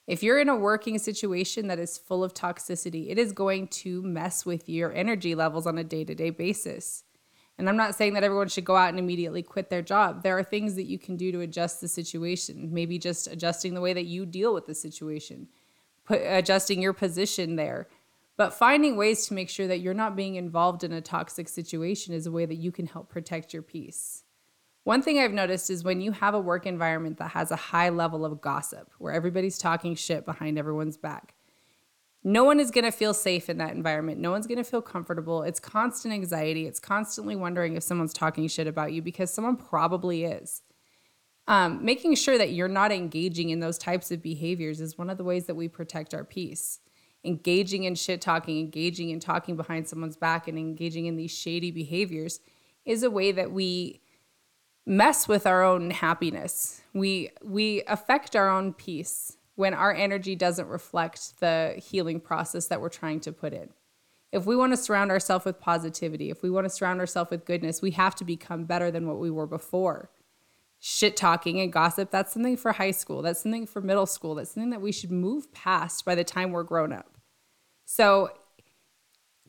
If 0.07 0.23
you're 0.23 0.39
in 0.39 0.51
a 0.51 0.57
working 0.57 0.99
situation 0.99 1.69
that 1.69 1.79
is 1.79 1.97
full 1.97 2.23
of 2.23 2.35
toxicity, 2.35 3.11
it 3.11 3.19
is 3.19 3.33
going 3.33 3.69
to 3.69 4.03
mess 4.03 4.45
with 4.45 4.69
your 4.69 4.93
energy 4.93 5.35
levels 5.35 5.67
on 5.67 5.79
a 5.79 5.85
day 5.85 6.05
to 6.05 6.15
day 6.15 6.31
basis. 6.31 7.05
And 7.57 7.69
I'm 7.69 7.77
not 7.77 7.95
saying 7.95 8.15
that 8.15 8.25
everyone 8.25 8.49
should 8.49 8.65
go 8.65 8.77
out 8.77 8.91
and 8.91 8.99
immediately 8.99 9.43
quit 9.43 9.71
their 9.71 9.81
job. 9.81 10.23
There 10.23 10.37
are 10.37 10.43
things 10.43 10.75
that 10.75 10.89
you 10.89 10.99
can 10.99 11.17
do 11.17 11.31
to 11.33 11.41
adjust 11.41 11.81
the 11.81 11.89
situation, 11.89 12.71
maybe 12.73 12.99
just 12.99 13.29
adjusting 13.29 13.75
the 13.75 13.81
way 13.81 13.93
that 13.93 14.07
you 14.07 14.27
deal 14.27 14.53
with 14.53 14.67
the 14.67 14.75
situation, 14.75 15.49
put, 16.05 16.21
adjusting 16.25 16.83
your 16.83 16.93
position 16.93 17.57
there. 17.57 17.89
But 18.37 18.53
finding 18.53 18.97
ways 18.97 19.27
to 19.29 19.35
make 19.35 19.49
sure 19.49 19.69
that 19.69 19.81
you're 19.81 19.95
not 19.95 20.17
being 20.17 20.35
involved 20.35 20.83
in 20.83 20.93
a 20.93 21.01
toxic 21.01 21.49
situation 21.49 22.13
is 22.13 22.27
a 22.27 22.33
way 22.33 22.45
that 22.45 22.57
you 22.57 22.73
can 22.73 22.87
help 22.87 23.09
protect 23.09 23.53
your 23.53 23.63
peace. 23.63 24.25
One 24.85 25.01
thing 25.01 25.19
I've 25.19 25.33
noticed 25.33 25.71
is 25.71 25.83
when 25.83 26.03
you 26.03 26.13
have 26.13 26.35
a 26.35 26.41
work 26.41 26.67
environment 26.67 27.17
that 27.19 27.31
has 27.31 27.51
a 27.51 27.57
high 27.57 27.89
level 27.89 28.25
of 28.25 28.41
gossip, 28.41 28.91
where 28.99 29.15
everybody's 29.15 29.59
talking 29.59 29.95
shit 29.95 30.27
behind 30.27 30.59
everyone's 30.59 30.99
back, 30.99 31.35
no 32.23 32.45
one 32.45 32.61
is 32.61 32.71
going 32.71 32.85
to 32.85 32.91
feel 32.91 33.13
safe 33.13 33.51
in 33.51 33.59
that 33.59 33.75
environment. 33.75 34.19
No 34.19 34.31
one's 34.31 34.47
going 34.47 34.59
to 34.59 34.65
feel 34.65 34.83
comfortable. 34.83 35.43
It's 35.43 35.61
constant 35.61 36.13
anxiety. 36.15 36.67
It's 36.67 36.81
constantly 36.81 37.37
wondering 37.37 37.77
if 37.77 37.83
someone's 37.83 38.15
talking 38.15 38.47
shit 38.49 38.67
about 38.67 38.93
you 38.93 39.03
because 39.03 39.33
someone 39.33 39.57
probably 39.57 40.25
is. 40.25 40.63
Um, 41.47 41.85
making 41.85 42.15
sure 42.15 42.39
that 42.39 42.53
you're 42.53 42.69
not 42.69 42.93
engaging 42.93 43.51
in 43.51 43.61
those 43.61 43.77
types 43.77 44.11
of 44.11 44.23
behaviors 44.23 44.81
is 44.81 44.97
one 44.97 45.11
of 45.11 45.19
the 45.19 45.25
ways 45.25 45.45
that 45.47 45.55
we 45.55 45.69
protect 45.69 46.15
our 46.15 46.25
peace. 46.25 46.81
Engaging 47.25 47.85
in 47.85 47.95
shit 47.95 48.23
talking, 48.23 48.59
engaging 48.59 49.11
in 49.11 49.21
talking 49.21 49.57
behind 49.57 49.87
someone's 49.87 50.17
back, 50.17 50.49
and 50.49 50.59
engaging 50.59 51.05
in 51.07 51.17
these 51.17 51.31
shady 51.31 51.71
behaviors 51.71 52.41
is 52.87 53.03
a 53.03 53.11
way 53.11 53.33
that 53.33 53.51
we 53.51 54.01
mess 54.87 55.27
with 55.27 55.47
our 55.47 55.63
own 55.63 55.91
happiness. 55.91 56.83
We 56.93 57.31
we 57.43 57.83
affect 57.87 58.37
our 58.37 58.49
own 58.49 58.73
peace 58.73 59.37
when 59.57 59.75
our 59.75 59.95
energy 59.95 60.35
doesn't 60.35 60.69
reflect 60.69 61.41
the 61.41 61.75
healing 61.77 62.21
process 62.21 62.67
that 62.67 62.81
we're 62.81 62.89
trying 62.89 63.21
to 63.21 63.33
put 63.33 63.53
in. 63.53 63.71
If 64.33 64.47
we 64.47 64.57
want 64.57 64.73
to 64.73 64.77
surround 64.77 65.13
ourselves 65.13 65.45
with 65.45 65.61
positivity, 65.61 66.29
if 66.29 66.43
we 66.43 66.51
want 66.51 66.65
to 66.65 66.71
surround 66.71 66.99
ourselves 66.99 67.31
with 67.31 67.45
goodness, 67.45 67.81
we 67.81 67.93
have 67.93 68.17
to 68.17 68.25
become 68.25 68.65
better 68.65 68.91
than 68.91 69.07
what 69.07 69.21
we 69.21 69.31
were 69.31 69.47
before. 69.47 70.11
Shit 70.81 71.17
talking 71.17 71.61
and 71.61 71.73
gossip, 71.73 72.11
that's 72.11 72.33
something 72.33 72.57
for 72.57 72.73
high 72.73 72.91
school. 72.91 73.23
That's 73.23 73.43
something 73.43 73.67
for 73.67 73.81
middle 73.81 74.07
school. 74.07 74.35
That's 74.35 74.51
something 74.51 74.71
that 74.71 74.83
we 74.83 74.91
should 74.91 75.13
move 75.13 75.53
past 75.53 76.05
by 76.05 76.17
the 76.17 76.25
time 76.25 76.51
we're 76.51 76.65
grown 76.65 76.93
up. 76.93 77.17
So, 77.87 78.33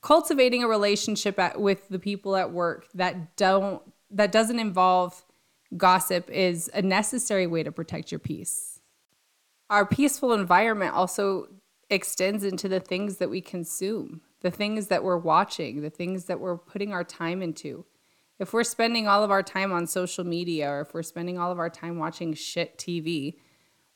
cultivating 0.01 0.63
a 0.63 0.67
relationship 0.67 1.39
at, 1.39 1.59
with 1.59 1.89
the 1.89 1.97
people 1.97 2.35
at 2.35 2.51
work 2.51 2.87
that 2.93 3.35
don't 3.35 3.81
that 4.11 4.31
doesn't 4.31 4.59
involve 4.59 5.24
gossip 5.77 6.29
is 6.29 6.69
a 6.73 6.81
necessary 6.81 7.47
way 7.47 7.63
to 7.63 7.71
protect 7.71 8.11
your 8.11 8.19
peace. 8.19 8.79
Our 9.69 9.85
peaceful 9.85 10.33
environment 10.33 10.93
also 10.93 11.47
extends 11.89 12.43
into 12.43 12.67
the 12.67 12.79
things 12.79 13.17
that 13.17 13.29
we 13.29 13.41
consume, 13.41 14.21
the 14.41 14.51
things 14.51 14.87
that 14.87 15.03
we're 15.03 15.17
watching, 15.17 15.81
the 15.81 15.89
things 15.89 16.25
that 16.25 16.39
we're 16.39 16.57
putting 16.57 16.93
our 16.93 17.03
time 17.03 17.41
into. 17.41 17.85
If 18.37 18.53
we're 18.53 18.63
spending 18.63 19.07
all 19.07 19.23
of 19.23 19.31
our 19.31 19.43
time 19.43 19.71
on 19.71 19.87
social 19.87 20.23
media 20.23 20.69
or 20.69 20.81
if 20.81 20.93
we're 20.93 21.03
spending 21.03 21.39
all 21.39 21.51
of 21.51 21.59
our 21.59 21.69
time 21.69 21.97
watching 21.97 22.33
shit 22.33 22.77
TV, 22.77 23.35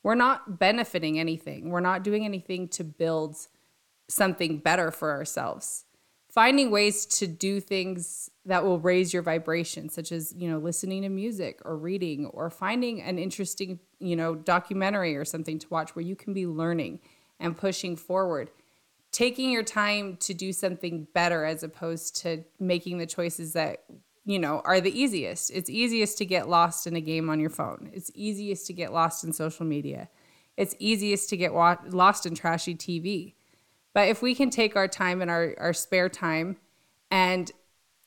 we're 0.02 0.14
not 0.14 0.58
benefiting 0.58 1.18
anything. 1.18 1.70
We're 1.70 1.80
not 1.80 2.02
doing 2.02 2.24
anything 2.24 2.68
to 2.68 2.84
build 2.84 3.36
something 4.08 4.58
better 4.58 4.90
for 4.90 5.10
ourselves 5.10 5.84
finding 6.30 6.70
ways 6.70 7.04
to 7.04 7.26
do 7.26 7.60
things 7.60 8.30
that 8.46 8.64
will 8.64 8.78
raise 8.78 9.12
your 9.12 9.22
vibration 9.22 9.88
such 9.88 10.12
as 10.12 10.32
you 10.36 10.48
know 10.48 10.58
listening 10.58 11.02
to 11.02 11.08
music 11.08 11.60
or 11.64 11.76
reading 11.76 12.26
or 12.26 12.50
finding 12.50 13.02
an 13.02 13.18
interesting 13.18 13.78
you 13.98 14.16
know 14.16 14.34
documentary 14.34 15.16
or 15.16 15.24
something 15.24 15.58
to 15.58 15.66
watch 15.68 15.94
where 15.94 16.04
you 16.04 16.16
can 16.16 16.32
be 16.32 16.46
learning 16.46 17.00
and 17.38 17.56
pushing 17.56 17.96
forward. 17.96 18.50
Taking 19.12 19.50
your 19.50 19.64
time 19.64 20.16
to 20.18 20.34
do 20.34 20.52
something 20.52 21.08
better 21.12 21.44
as 21.44 21.64
opposed 21.64 22.16
to 22.22 22.44
making 22.60 22.98
the 22.98 23.06
choices 23.06 23.54
that 23.54 23.82
you 24.24 24.38
know 24.38 24.62
are 24.64 24.80
the 24.80 24.98
easiest. 24.98 25.50
It's 25.50 25.68
easiest 25.68 26.16
to 26.18 26.24
get 26.24 26.48
lost 26.48 26.86
in 26.86 26.94
a 26.94 27.00
game 27.00 27.28
on 27.28 27.40
your 27.40 27.50
phone. 27.50 27.90
It's 27.92 28.10
easiest 28.14 28.66
to 28.68 28.72
get 28.72 28.92
lost 28.92 29.24
in 29.24 29.32
social 29.32 29.66
media. 29.66 30.08
It's 30.56 30.76
easiest 30.78 31.28
to 31.30 31.36
get 31.36 31.54
wa- 31.54 31.78
lost 31.88 32.26
in 32.26 32.34
trashy 32.34 32.74
tv 32.74 33.34
but 33.92 34.08
if 34.08 34.22
we 34.22 34.34
can 34.34 34.50
take 34.50 34.76
our 34.76 34.88
time 34.88 35.20
and 35.20 35.30
our, 35.30 35.54
our 35.58 35.72
spare 35.72 36.08
time 36.08 36.56
and 37.10 37.50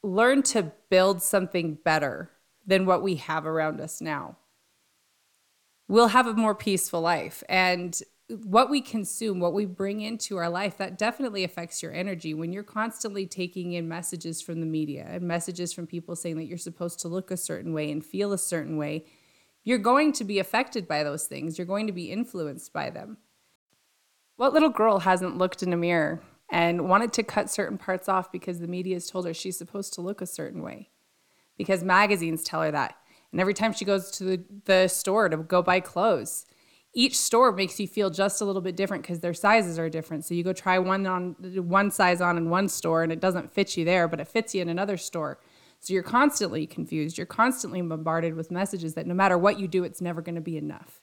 learn 0.02 0.44
to 0.44 0.72
build 0.90 1.22
something 1.22 1.78
better 1.84 2.32
than 2.66 2.86
what 2.86 3.02
we 3.02 3.16
have 3.16 3.46
around 3.46 3.82
us 3.82 4.02
now, 4.02 4.38
we'll 5.88 6.08
have 6.08 6.28
a 6.28 6.34
more 6.34 6.56
peaceful 6.56 7.02
life. 7.02 7.44
And 7.50 8.02
what 8.30 8.70
we 8.70 8.82
consume, 8.82 9.40
what 9.40 9.54
we 9.54 9.66
bring 9.66 10.02
into 10.02 10.38
our 10.38 10.50
life, 10.50 10.78
that 10.78 10.98
definitely 10.98 11.44
affects 11.44 11.84
your 11.84 11.92
energy. 11.92 12.34
When 12.34 12.54
you're 12.54 12.64
constantly 12.64 13.28
taking 13.28 13.74
in 13.74 13.88
messages 13.88 14.42
from 14.42 14.60
the 14.60 14.66
media 14.66 15.06
and 15.10 15.24
messages 15.24 15.74
from 15.74 15.88
people 15.88 16.16
saying 16.16 16.38
that 16.38 16.46
you're 16.46 16.58
supposed 16.58 17.00
to 17.02 17.08
look 17.10 17.32
a 17.32 17.38
certain 17.38 17.74
way 17.74 17.92
and 17.92 18.04
feel 18.04 18.32
a 18.32 18.38
certain 18.38 18.78
way, 18.78 19.06
you're 19.64 19.78
going 19.78 20.14
to 20.14 20.24
be 20.24 20.40
affected 20.40 20.88
by 20.88 21.04
those 21.04 21.26
things. 21.26 21.58
You're 21.58 21.68
going 21.68 21.88
to 21.88 21.94
be 21.94 22.12
influenced 22.12 22.72
by 22.74 22.90
them. 22.90 23.18
What 24.44 24.52
little 24.52 24.68
girl 24.68 25.00
hasn't 25.00 25.38
looked 25.38 25.64
in 25.64 25.72
a 25.72 25.78
mirror 25.78 26.22
and 26.52 26.90
wanted 26.90 27.14
to 27.14 27.24
cut 27.24 27.50
certain 27.50 27.78
parts 27.78 28.10
off 28.10 28.30
because 28.30 28.60
the 28.60 28.68
media 28.68 28.98
has 28.98 29.10
told 29.10 29.26
her 29.26 29.34
she's 29.34 29.58
supposed 29.58 29.94
to 29.94 30.02
look 30.02 30.20
a 30.20 30.26
certain 30.26 30.62
way? 30.62 30.90
Because 31.58 31.82
magazines 31.82 32.44
tell 32.44 32.62
her 32.62 32.70
that. 32.70 32.98
And 33.32 33.40
every 33.40 33.54
time 33.54 33.72
she 33.72 33.86
goes 33.86 34.12
to 34.12 34.26
the, 34.26 34.44
the 34.66 34.88
store 34.90 35.30
to 35.30 35.38
go 35.38 35.62
buy 35.62 35.80
clothes, 35.80 36.46
each 36.94 37.18
store 37.18 37.54
makes 37.54 37.80
you 37.80 37.88
feel 37.88 38.10
just 38.10 38.42
a 38.42 38.46
little 38.46 38.62
bit 38.62 38.76
different 38.76 39.04
because 39.04 39.22
their 39.22 39.34
sizes 39.34 39.80
are 39.80 39.90
different. 39.90 40.26
So 40.26 40.34
you 40.34 40.44
go 40.44 40.52
try 40.52 40.78
one 40.78 41.08
on 41.08 41.38
one 41.40 41.90
size 41.90 42.20
on 42.20 42.36
in 42.36 42.50
one 42.50 42.68
store 42.68 43.02
and 43.02 43.14
it 43.14 43.22
doesn't 43.22 43.54
fit 43.54 43.78
you 43.78 43.86
there, 43.86 44.10
but 44.10 44.20
it 44.20 44.28
fits 44.28 44.54
you 44.54 44.62
in 44.62 44.68
another 44.68 44.98
store. 44.98 45.40
So 45.80 45.94
you're 45.94 46.04
constantly 46.04 46.68
confused. 46.68 47.18
You're 47.18 47.28
constantly 47.28 47.82
bombarded 47.82 48.36
with 48.36 48.52
messages 48.52 48.96
that 48.96 49.08
no 49.08 49.14
matter 49.14 49.38
what 49.38 49.58
you 49.58 49.70
do, 49.70 49.86
it's 49.86 50.02
never 50.02 50.22
going 50.22 50.36
to 50.36 50.42
be 50.42 50.58
enough. 50.58 51.03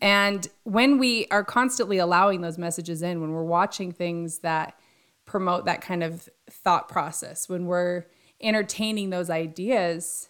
And 0.00 0.46
when 0.64 0.98
we 0.98 1.26
are 1.30 1.44
constantly 1.44 1.98
allowing 1.98 2.40
those 2.40 2.58
messages 2.58 3.02
in, 3.02 3.20
when 3.20 3.32
we're 3.32 3.44
watching 3.44 3.92
things 3.92 4.40
that 4.40 4.78
promote 5.24 5.64
that 5.66 5.80
kind 5.80 6.02
of 6.02 6.28
thought 6.50 6.88
process, 6.88 7.48
when 7.48 7.66
we're 7.66 8.06
entertaining 8.40 9.10
those 9.10 9.30
ideas, 9.30 10.28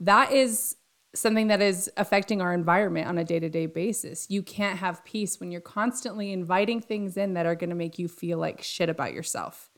that 0.00 0.32
is 0.32 0.76
something 1.14 1.48
that 1.48 1.60
is 1.60 1.90
affecting 1.96 2.40
our 2.40 2.54
environment 2.54 3.06
on 3.06 3.18
a 3.18 3.24
day 3.24 3.38
to 3.38 3.48
day 3.48 3.66
basis. 3.66 4.26
You 4.30 4.42
can't 4.42 4.78
have 4.78 5.04
peace 5.04 5.38
when 5.38 5.50
you're 5.50 5.60
constantly 5.60 6.32
inviting 6.32 6.80
things 6.80 7.16
in 7.16 7.34
that 7.34 7.46
are 7.46 7.54
going 7.54 7.70
to 7.70 7.76
make 7.76 7.98
you 7.98 8.08
feel 8.08 8.38
like 8.38 8.62
shit 8.62 8.88
about 8.88 9.12
yourself. 9.12 9.70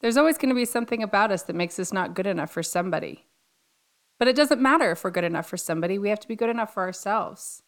There's 0.00 0.16
always 0.16 0.38
going 0.38 0.48
to 0.48 0.54
be 0.54 0.64
something 0.64 1.02
about 1.02 1.30
us 1.30 1.42
that 1.42 1.56
makes 1.56 1.78
us 1.78 1.92
not 1.92 2.14
good 2.14 2.26
enough 2.26 2.50
for 2.50 2.62
somebody. 2.62 3.26
But 4.18 4.28
it 4.28 4.36
doesn't 4.36 4.60
matter 4.60 4.92
if 4.92 5.04
we're 5.04 5.10
good 5.10 5.24
enough 5.24 5.48
for 5.48 5.56
somebody, 5.56 5.98
we 5.98 6.08
have 6.08 6.20
to 6.20 6.28
be 6.28 6.36
good 6.36 6.50
enough 6.50 6.72
for 6.72 6.82
ourselves 6.82 7.62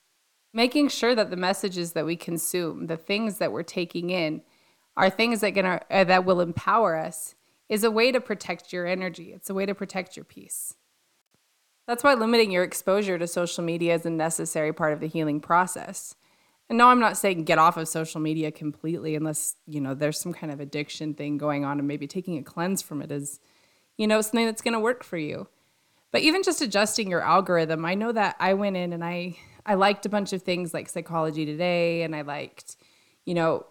making 0.55 0.89
sure 0.89 1.15
that 1.15 1.29
the 1.29 1.37
messages 1.37 1.93
that 1.93 2.07
we 2.07 2.17
consume, 2.17 2.87
the 2.87 2.97
things 2.97 3.39
that 3.39 3.53
we're 3.53 3.65
taking 3.65 4.09
in, 4.09 4.41
are 4.97 5.11
things 5.11 5.41
that 5.41 5.51
gonna 5.51 5.81
uh, 5.91 6.05
that 6.05 6.25
will 6.25 6.41
empower 6.41 6.97
us 6.97 7.35
is 7.69 7.83
a 7.83 7.91
way 7.91 8.13
to 8.13 8.21
protect 8.21 8.73
your 8.73 8.87
energy. 8.87 9.33
It's 9.33 9.51
a 9.51 9.55
way 9.55 9.67
to 9.67 9.75
protect 9.75 10.17
your 10.17 10.25
peace. 10.25 10.75
That's 11.87 12.05
why 12.05 12.15
limiting 12.15 12.51
your 12.51 12.63
exposure 12.63 13.19
to 13.19 13.27
social 13.27 13.65
media 13.65 13.95
is 13.95 14.07
a 14.07 14.11
necessary 14.11 14.73
part 14.73 14.93
of 14.93 15.01
the 15.01 15.09
healing 15.09 15.41
process. 15.41 16.15
And 16.69 16.79
no, 16.79 16.89
I'm 16.89 17.01
not 17.01 17.19
saying 17.19 17.45
get 17.45 17.59
off 17.59 17.77
of 17.77 17.89
social 17.89 18.21
media 18.21 18.51
completely 18.51 19.17
unless, 19.17 19.57
you 19.67 19.81
know, 19.81 19.93
there's 19.93 20.19
some 20.19 20.33
kind 20.33 20.53
of 20.53 20.61
addiction 20.61 21.13
thing 21.13 21.37
going 21.37 21.65
on 21.65 21.79
and 21.79 21.87
maybe 21.89 22.07
taking 22.07 22.39
a 22.39 22.43
cleanse 22.43 22.81
from 22.81 23.03
it 23.03 23.13
is, 23.13 23.39
you 23.99 24.07
know, 24.07 24.23
something 24.23 24.47
that's 24.47 24.63
going 24.63 24.73
to 24.73 24.81
work 24.81 25.05
for 25.05 25.19
you. 25.19 25.49
But 26.15 26.23
even 26.23 26.45
just 26.45 26.63
adjusting 26.63 27.11
your 27.11 27.23
algorithm, 27.23 27.85
I 27.85 27.97
know 27.97 28.13
that 28.13 28.37
I 28.39 28.55
went 28.55 28.77
in 28.77 28.93
and 28.93 29.05
I 29.05 29.37
I 29.67 29.75
liked 29.75 30.07
a 30.07 30.09
bunch 30.09 30.33
of 30.33 30.43
things 30.43 30.73
like 30.73 30.89
Psychology 30.89 31.45
Today, 31.45 32.03
and 32.03 32.15
I 32.15 32.21
liked, 32.21 32.77
you 33.27 33.35
know, 33.35 33.67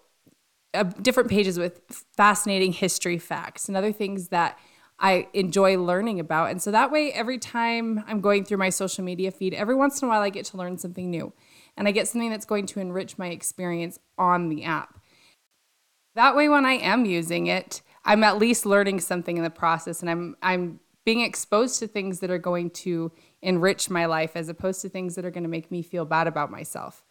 uh, 0.74 0.84
different 0.84 1.30
pages 1.30 1.58
with 1.58 1.80
fascinating 2.18 2.74
history 2.74 3.18
facts 3.18 3.70
and 3.70 3.78
other 3.78 3.94
things 3.94 4.28
that 4.28 4.60
I 5.00 5.30
enjoy 5.32 5.78
learning 5.78 6.20
about. 6.20 6.52
And 6.52 6.62
so 6.62 6.70
that 6.72 6.92
way, 6.92 7.14
every 7.14 7.38
time 7.38 8.04
I'm 8.08 8.20
going 8.20 8.44
through 8.44 8.58
my 8.58 8.72
social 8.72 9.06
media 9.06 9.32
feed, 9.32 9.54
every 9.54 9.76
once 9.76 10.02
in 10.02 10.10
a 10.10 10.10
while, 10.10 10.22
I 10.22 10.30
get 10.30 10.44
to 10.48 10.58
learn 10.58 10.78
something 10.78 11.10
new 11.10 11.32
and 11.78 11.88
I 11.88 11.92
get 11.92 12.10
something 12.10 12.30
that's 12.30 12.46
going 12.46 12.66
to 12.66 12.82
enrich 12.82 13.18
my 13.18 13.28
experience 13.28 14.00
on 14.18 14.50
the 14.50 14.66
app. 14.66 15.00
That 16.16 16.36
way, 16.36 16.50
when 16.50 16.66
I 16.66 16.74
am 16.74 17.06
using 17.06 17.48
it, 17.48 17.82
I'm 18.04 18.22
at 18.26 18.38
least 18.38 18.66
learning 18.66 19.00
something 19.00 19.38
in 19.38 19.44
the 19.44 19.50
process 19.50 20.02
and 20.02 20.10
I'm, 20.10 20.36
I'm 20.42 20.82
being 21.06 21.22
exposed 21.22 21.80
to 21.80 21.88
things 21.88 22.20
that 22.20 22.32
are 22.32 22.38
going 22.38 22.70
to 22.70 23.12
enrich 23.42 23.90
my 23.90 24.06
life 24.06 24.32
as 24.36 24.50
opposed 24.50 24.82
to 24.82 24.90
things 24.90 25.16
that 25.16 25.26
are 25.26 25.32
going 25.32 25.44
to 25.44 25.50
make 25.50 25.70
me 25.70 25.82
feel 25.82 26.06
bad 26.06 26.28
about 26.28 26.52
myself. 26.52 27.04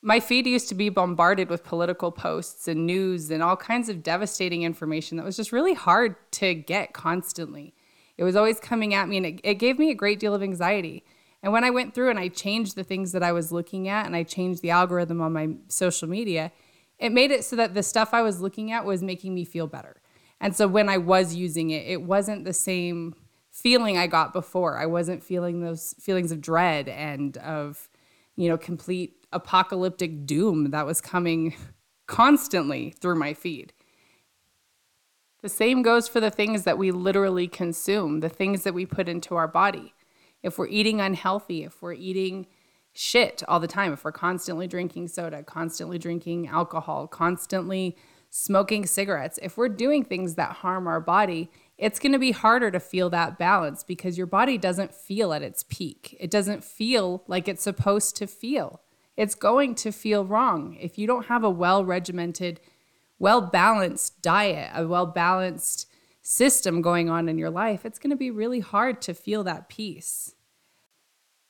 My 0.00 0.20
feed 0.20 0.46
used 0.46 0.68
to 0.68 0.74
be 0.74 0.88
bombarded 0.90 1.50
with 1.50 1.64
political 1.64 2.12
posts 2.12 2.68
and 2.68 2.86
news 2.86 3.30
and 3.30 3.42
all 3.42 3.56
kinds 3.56 3.88
of 3.88 4.02
devastating 4.02 4.62
information 4.62 5.16
that 5.16 5.26
was 5.26 5.36
just 5.36 5.52
really 5.52 5.74
hard 5.74 6.14
to 6.32 6.54
get 6.54 6.92
constantly. 6.92 7.74
It 8.16 8.24
was 8.24 8.36
always 8.36 8.60
coming 8.60 8.94
at 8.94 9.08
me 9.08 9.16
and 9.16 9.26
it, 9.26 9.40
it 9.42 9.54
gave 9.54 9.78
me 9.78 9.90
a 9.90 9.94
great 9.94 10.20
deal 10.20 10.34
of 10.34 10.42
anxiety. 10.42 11.04
And 11.42 11.52
when 11.52 11.64
I 11.64 11.70
went 11.70 11.94
through 11.94 12.10
and 12.10 12.18
I 12.18 12.28
changed 12.28 12.76
the 12.76 12.84
things 12.84 13.12
that 13.12 13.22
I 13.22 13.32
was 13.32 13.52
looking 13.52 13.88
at 13.88 14.06
and 14.06 14.14
I 14.14 14.22
changed 14.22 14.62
the 14.62 14.70
algorithm 14.70 15.20
on 15.20 15.32
my 15.32 15.50
social 15.68 16.08
media, 16.08 16.52
it 16.98 17.12
made 17.12 17.30
it 17.30 17.44
so 17.44 17.56
that 17.56 17.74
the 17.74 17.82
stuff 17.82 18.12
I 18.12 18.22
was 18.22 18.40
looking 18.40 18.72
at 18.72 18.84
was 18.84 19.02
making 19.02 19.34
me 19.34 19.44
feel 19.44 19.66
better. 19.66 20.00
And 20.40 20.54
so 20.54 20.68
when 20.68 20.88
I 20.88 20.98
was 20.98 21.34
using 21.34 21.70
it, 21.70 21.86
it 21.86 22.02
wasn't 22.02 22.44
the 22.44 22.52
same 22.52 23.14
feeling 23.50 23.98
I 23.98 24.06
got 24.06 24.32
before. 24.32 24.78
I 24.78 24.86
wasn't 24.86 25.22
feeling 25.22 25.60
those 25.60 25.94
feelings 26.00 26.30
of 26.30 26.40
dread 26.40 26.88
and 26.88 27.36
of, 27.38 27.88
you 28.36 28.48
know, 28.48 28.56
complete 28.56 29.26
apocalyptic 29.32 30.26
doom 30.26 30.70
that 30.70 30.86
was 30.86 31.00
coming 31.00 31.54
constantly 32.06 32.90
through 32.90 33.16
my 33.16 33.34
feed. 33.34 33.72
The 35.42 35.48
same 35.48 35.82
goes 35.82 36.08
for 36.08 36.20
the 36.20 36.30
things 36.30 36.64
that 36.64 36.78
we 36.78 36.90
literally 36.90 37.46
consume, 37.46 38.20
the 38.20 38.28
things 38.28 38.64
that 38.64 38.74
we 38.74 38.86
put 38.86 39.08
into 39.08 39.36
our 39.36 39.48
body. 39.48 39.94
If 40.42 40.58
we're 40.58 40.68
eating 40.68 41.00
unhealthy, 41.00 41.64
if 41.64 41.80
we're 41.82 41.94
eating 41.94 42.46
shit 42.92 43.42
all 43.46 43.60
the 43.60 43.68
time, 43.68 43.92
if 43.92 44.04
we're 44.04 44.12
constantly 44.12 44.66
drinking 44.66 45.08
soda, 45.08 45.42
constantly 45.42 45.98
drinking 45.98 46.48
alcohol, 46.48 47.06
constantly 47.06 47.96
smoking 48.30 48.86
cigarettes, 48.86 49.38
if 49.42 49.56
we're 49.56 49.68
doing 49.68 50.04
things 50.04 50.34
that 50.34 50.56
harm 50.56 50.86
our 50.86 51.00
body, 51.00 51.50
it's 51.76 51.98
going 51.98 52.12
to 52.12 52.18
be 52.18 52.32
harder 52.32 52.70
to 52.70 52.80
feel 52.80 53.08
that 53.10 53.38
balance 53.38 53.84
because 53.84 54.18
your 54.18 54.26
body 54.26 54.58
doesn't 54.58 54.94
feel 54.94 55.32
at 55.32 55.42
its 55.42 55.64
peak. 55.68 56.16
It 56.18 56.30
doesn't 56.30 56.64
feel 56.64 57.22
like 57.26 57.48
it's 57.48 57.62
supposed 57.62 58.16
to 58.16 58.26
feel. 58.26 58.80
It's 59.16 59.34
going 59.34 59.74
to 59.76 59.92
feel 59.92 60.24
wrong. 60.24 60.76
If 60.80 60.98
you 60.98 61.06
don't 61.06 61.26
have 61.26 61.44
a 61.44 61.50
well 61.50 61.84
regimented, 61.84 62.60
well 63.18 63.40
balanced 63.40 64.22
diet, 64.22 64.70
a 64.74 64.86
well 64.86 65.06
balanced 65.06 65.86
system 66.20 66.82
going 66.82 67.08
on 67.08 67.28
in 67.28 67.38
your 67.38 67.50
life, 67.50 67.84
it's 67.84 67.98
going 67.98 68.10
to 68.10 68.16
be 68.16 68.30
really 68.30 68.60
hard 68.60 69.00
to 69.02 69.14
feel 69.14 69.44
that 69.44 69.68
peace. 69.68 70.34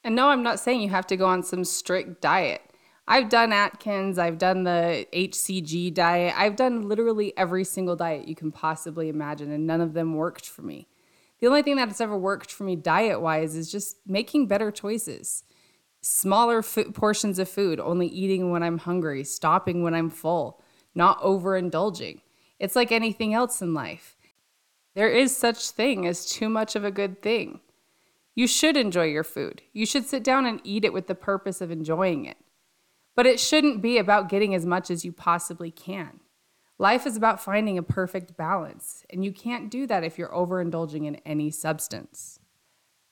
And 0.04 0.14
no, 0.14 0.28
I'm 0.28 0.42
not 0.42 0.60
saying 0.60 0.80
you 0.80 0.90
have 0.90 1.06
to 1.08 1.16
go 1.16 1.26
on 1.26 1.42
some 1.42 1.64
strict 1.64 2.20
diet. 2.20 2.62
I've 3.10 3.30
done 3.30 3.54
Atkins, 3.54 4.18
I've 4.18 4.36
done 4.36 4.64
the 4.64 5.06
HCG 5.14 5.94
diet, 5.94 6.34
I've 6.36 6.56
done 6.56 6.86
literally 6.86 7.32
every 7.38 7.64
single 7.64 7.96
diet 7.96 8.28
you 8.28 8.34
can 8.34 8.52
possibly 8.52 9.08
imagine, 9.08 9.50
and 9.50 9.66
none 9.66 9.80
of 9.80 9.94
them 9.94 10.14
worked 10.14 10.46
for 10.46 10.60
me. 10.60 10.88
The 11.40 11.46
only 11.46 11.62
thing 11.62 11.76
that's 11.76 12.02
ever 12.02 12.18
worked 12.18 12.52
for 12.52 12.64
me 12.64 12.76
diet 12.76 13.22
wise 13.22 13.56
is 13.56 13.72
just 13.72 13.96
making 14.06 14.46
better 14.46 14.70
choices. 14.70 15.42
Smaller 16.02 16.62
portions 16.62 17.38
of 17.38 17.48
food, 17.48 17.80
only 17.80 18.08
eating 18.08 18.50
when 18.50 18.62
I'm 18.62 18.76
hungry, 18.76 19.24
stopping 19.24 19.82
when 19.82 19.94
I'm 19.94 20.10
full, 20.10 20.60
not 20.94 21.18
overindulging. 21.22 22.20
It's 22.58 22.76
like 22.76 22.92
anything 22.92 23.32
else 23.32 23.62
in 23.62 23.72
life. 23.72 24.18
There 24.94 25.10
is 25.10 25.34
such 25.34 25.70
thing 25.70 26.06
as 26.06 26.26
too 26.26 26.50
much 26.50 26.76
of 26.76 26.84
a 26.84 26.90
good 26.90 27.22
thing. 27.22 27.60
You 28.34 28.46
should 28.46 28.76
enjoy 28.76 29.04
your 29.04 29.24
food. 29.24 29.62
You 29.72 29.86
should 29.86 30.04
sit 30.04 30.22
down 30.22 30.44
and 30.44 30.60
eat 30.62 30.84
it 30.84 30.92
with 30.92 31.06
the 31.06 31.14
purpose 31.14 31.62
of 31.62 31.70
enjoying 31.70 32.26
it. 32.26 32.36
But 33.18 33.26
it 33.26 33.40
shouldn't 33.40 33.82
be 33.82 33.98
about 33.98 34.28
getting 34.28 34.54
as 34.54 34.64
much 34.64 34.92
as 34.92 35.04
you 35.04 35.10
possibly 35.10 35.72
can. 35.72 36.20
Life 36.78 37.04
is 37.04 37.16
about 37.16 37.42
finding 37.42 37.76
a 37.76 37.82
perfect 37.82 38.36
balance, 38.36 39.04
and 39.10 39.24
you 39.24 39.32
can't 39.32 39.72
do 39.72 39.88
that 39.88 40.04
if 40.04 40.18
you're 40.18 40.28
overindulging 40.28 41.04
in 41.04 41.16
any 41.26 41.50
substance. 41.50 42.38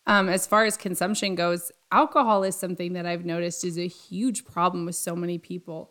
Um, 0.06 0.28
as 0.28 0.46
far 0.46 0.64
as 0.64 0.76
consumption 0.76 1.34
goes, 1.34 1.72
alcohol 1.90 2.44
is 2.44 2.54
something 2.54 2.92
that 2.92 3.04
I've 3.04 3.24
noticed 3.24 3.64
is 3.64 3.76
a 3.80 3.88
huge 3.88 4.44
problem 4.44 4.86
with 4.86 4.94
so 4.94 5.16
many 5.16 5.38
people. 5.38 5.90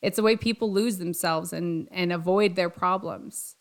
It's 0.00 0.18
a 0.18 0.22
way 0.22 0.36
people 0.36 0.70
lose 0.70 0.98
themselves 0.98 1.52
and, 1.52 1.88
and 1.90 2.12
avoid 2.12 2.54
their 2.54 2.70
problems. 2.70 3.56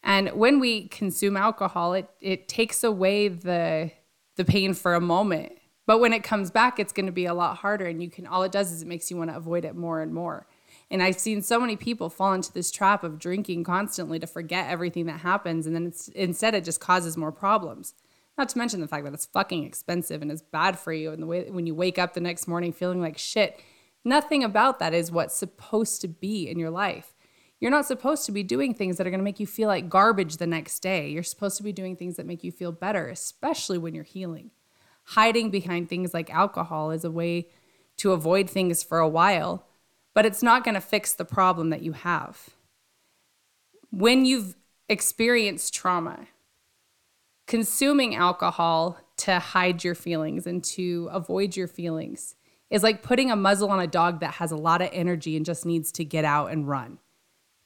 And 0.00 0.28
when 0.28 0.60
we 0.60 0.86
consume 0.86 1.36
alcohol, 1.36 1.94
it, 1.94 2.08
it 2.20 2.46
takes 2.46 2.84
away 2.84 3.26
the, 3.26 3.90
the 4.36 4.44
pain 4.44 4.74
for 4.74 4.94
a 4.94 5.00
moment 5.00 5.59
but 5.90 5.98
when 5.98 6.12
it 6.12 6.22
comes 6.22 6.52
back, 6.52 6.78
it's 6.78 6.92
going 6.92 7.06
to 7.06 7.10
be 7.10 7.26
a 7.26 7.34
lot 7.34 7.56
harder. 7.56 7.86
And 7.86 8.00
you 8.00 8.08
can, 8.08 8.24
all 8.24 8.44
it 8.44 8.52
does 8.52 8.70
is 8.70 8.82
it 8.82 8.86
makes 8.86 9.10
you 9.10 9.16
want 9.16 9.28
to 9.28 9.36
avoid 9.36 9.64
it 9.64 9.74
more 9.74 10.00
and 10.00 10.14
more. 10.14 10.46
And 10.88 11.02
I've 11.02 11.18
seen 11.18 11.42
so 11.42 11.58
many 11.58 11.74
people 11.74 12.08
fall 12.08 12.32
into 12.32 12.52
this 12.52 12.70
trap 12.70 13.02
of 13.02 13.18
drinking 13.18 13.64
constantly 13.64 14.20
to 14.20 14.26
forget 14.28 14.70
everything 14.70 15.06
that 15.06 15.18
happens. 15.18 15.66
And 15.66 15.74
then 15.74 15.92
instead, 16.14 16.54
it 16.54 16.62
just 16.62 16.78
causes 16.78 17.16
more 17.16 17.32
problems. 17.32 17.94
Not 18.38 18.50
to 18.50 18.58
mention 18.58 18.80
the 18.80 18.86
fact 18.86 19.02
that 19.04 19.12
it's 19.14 19.26
fucking 19.26 19.64
expensive 19.64 20.22
and 20.22 20.30
it's 20.30 20.42
bad 20.42 20.78
for 20.78 20.92
you. 20.92 21.10
And 21.10 21.20
the 21.20 21.26
way 21.26 21.50
when 21.50 21.66
you 21.66 21.74
wake 21.74 21.98
up 21.98 22.14
the 22.14 22.20
next 22.20 22.46
morning 22.46 22.72
feeling 22.72 23.00
like 23.00 23.18
shit, 23.18 23.60
nothing 24.04 24.44
about 24.44 24.78
that 24.78 24.94
is 24.94 25.10
what's 25.10 25.36
supposed 25.36 26.00
to 26.02 26.06
be 26.06 26.48
in 26.48 26.56
your 26.56 26.70
life. 26.70 27.16
You're 27.58 27.72
not 27.72 27.86
supposed 27.86 28.26
to 28.26 28.32
be 28.32 28.44
doing 28.44 28.74
things 28.74 28.96
that 28.96 29.08
are 29.08 29.10
going 29.10 29.18
to 29.18 29.24
make 29.24 29.40
you 29.40 29.46
feel 29.48 29.66
like 29.66 29.88
garbage 29.88 30.36
the 30.36 30.46
next 30.46 30.84
day. 30.84 31.08
You're 31.08 31.24
supposed 31.24 31.56
to 31.56 31.64
be 31.64 31.72
doing 31.72 31.96
things 31.96 32.14
that 32.14 32.26
make 32.26 32.44
you 32.44 32.52
feel 32.52 32.70
better, 32.70 33.08
especially 33.08 33.76
when 33.76 33.92
you're 33.92 34.04
healing 34.04 34.52
hiding 35.10 35.50
behind 35.50 35.88
things 35.88 36.14
like 36.14 36.30
alcohol 36.30 36.92
is 36.92 37.04
a 37.04 37.10
way 37.10 37.48
to 37.96 38.12
avoid 38.12 38.48
things 38.48 38.82
for 38.82 38.98
a 38.98 39.08
while, 39.08 39.66
but 40.14 40.24
it's 40.24 40.42
not 40.42 40.62
going 40.62 40.74
to 40.74 40.80
fix 40.80 41.12
the 41.12 41.24
problem 41.24 41.70
that 41.70 41.82
you 41.82 41.92
have. 41.92 42.50
When 43.90 44.24
you've 44.24 44.56
experienced 44.88 45.74
trauma, 45.74 46.28
consuming 47.48 48.14
alcohol 48.14 48.98
to 49.16 49.40
hide 49.40 49.82
your 49.82 49.96
feelings 49.96 50.46
and 50.46 50.62
to 50.62 51.08
avoid 51.10 51.56
your 51.56 51.66
feelings 51.66 52.36
is 52.70 52.84
like 52.84 53.02
putting 53.02 53.32
a 53.32 53.36
muzzle 53.36 53.70
on 53.70 53.80
a 53.80 53.88
dog 53.88 54.20
that 54.20 54.34
has 54.34 54.52
a 54.52 54.56
lot 54.56 54.80
of 54.80 54.88
energy 54.92 55.36
and 55.36 55.44
just 55.44 55.66
needs 55.66 55.90
to 55.90 56.04
get 56.04 56.24
out 56.24 56.52
and 56.52 56.68
run. 56.68 56.98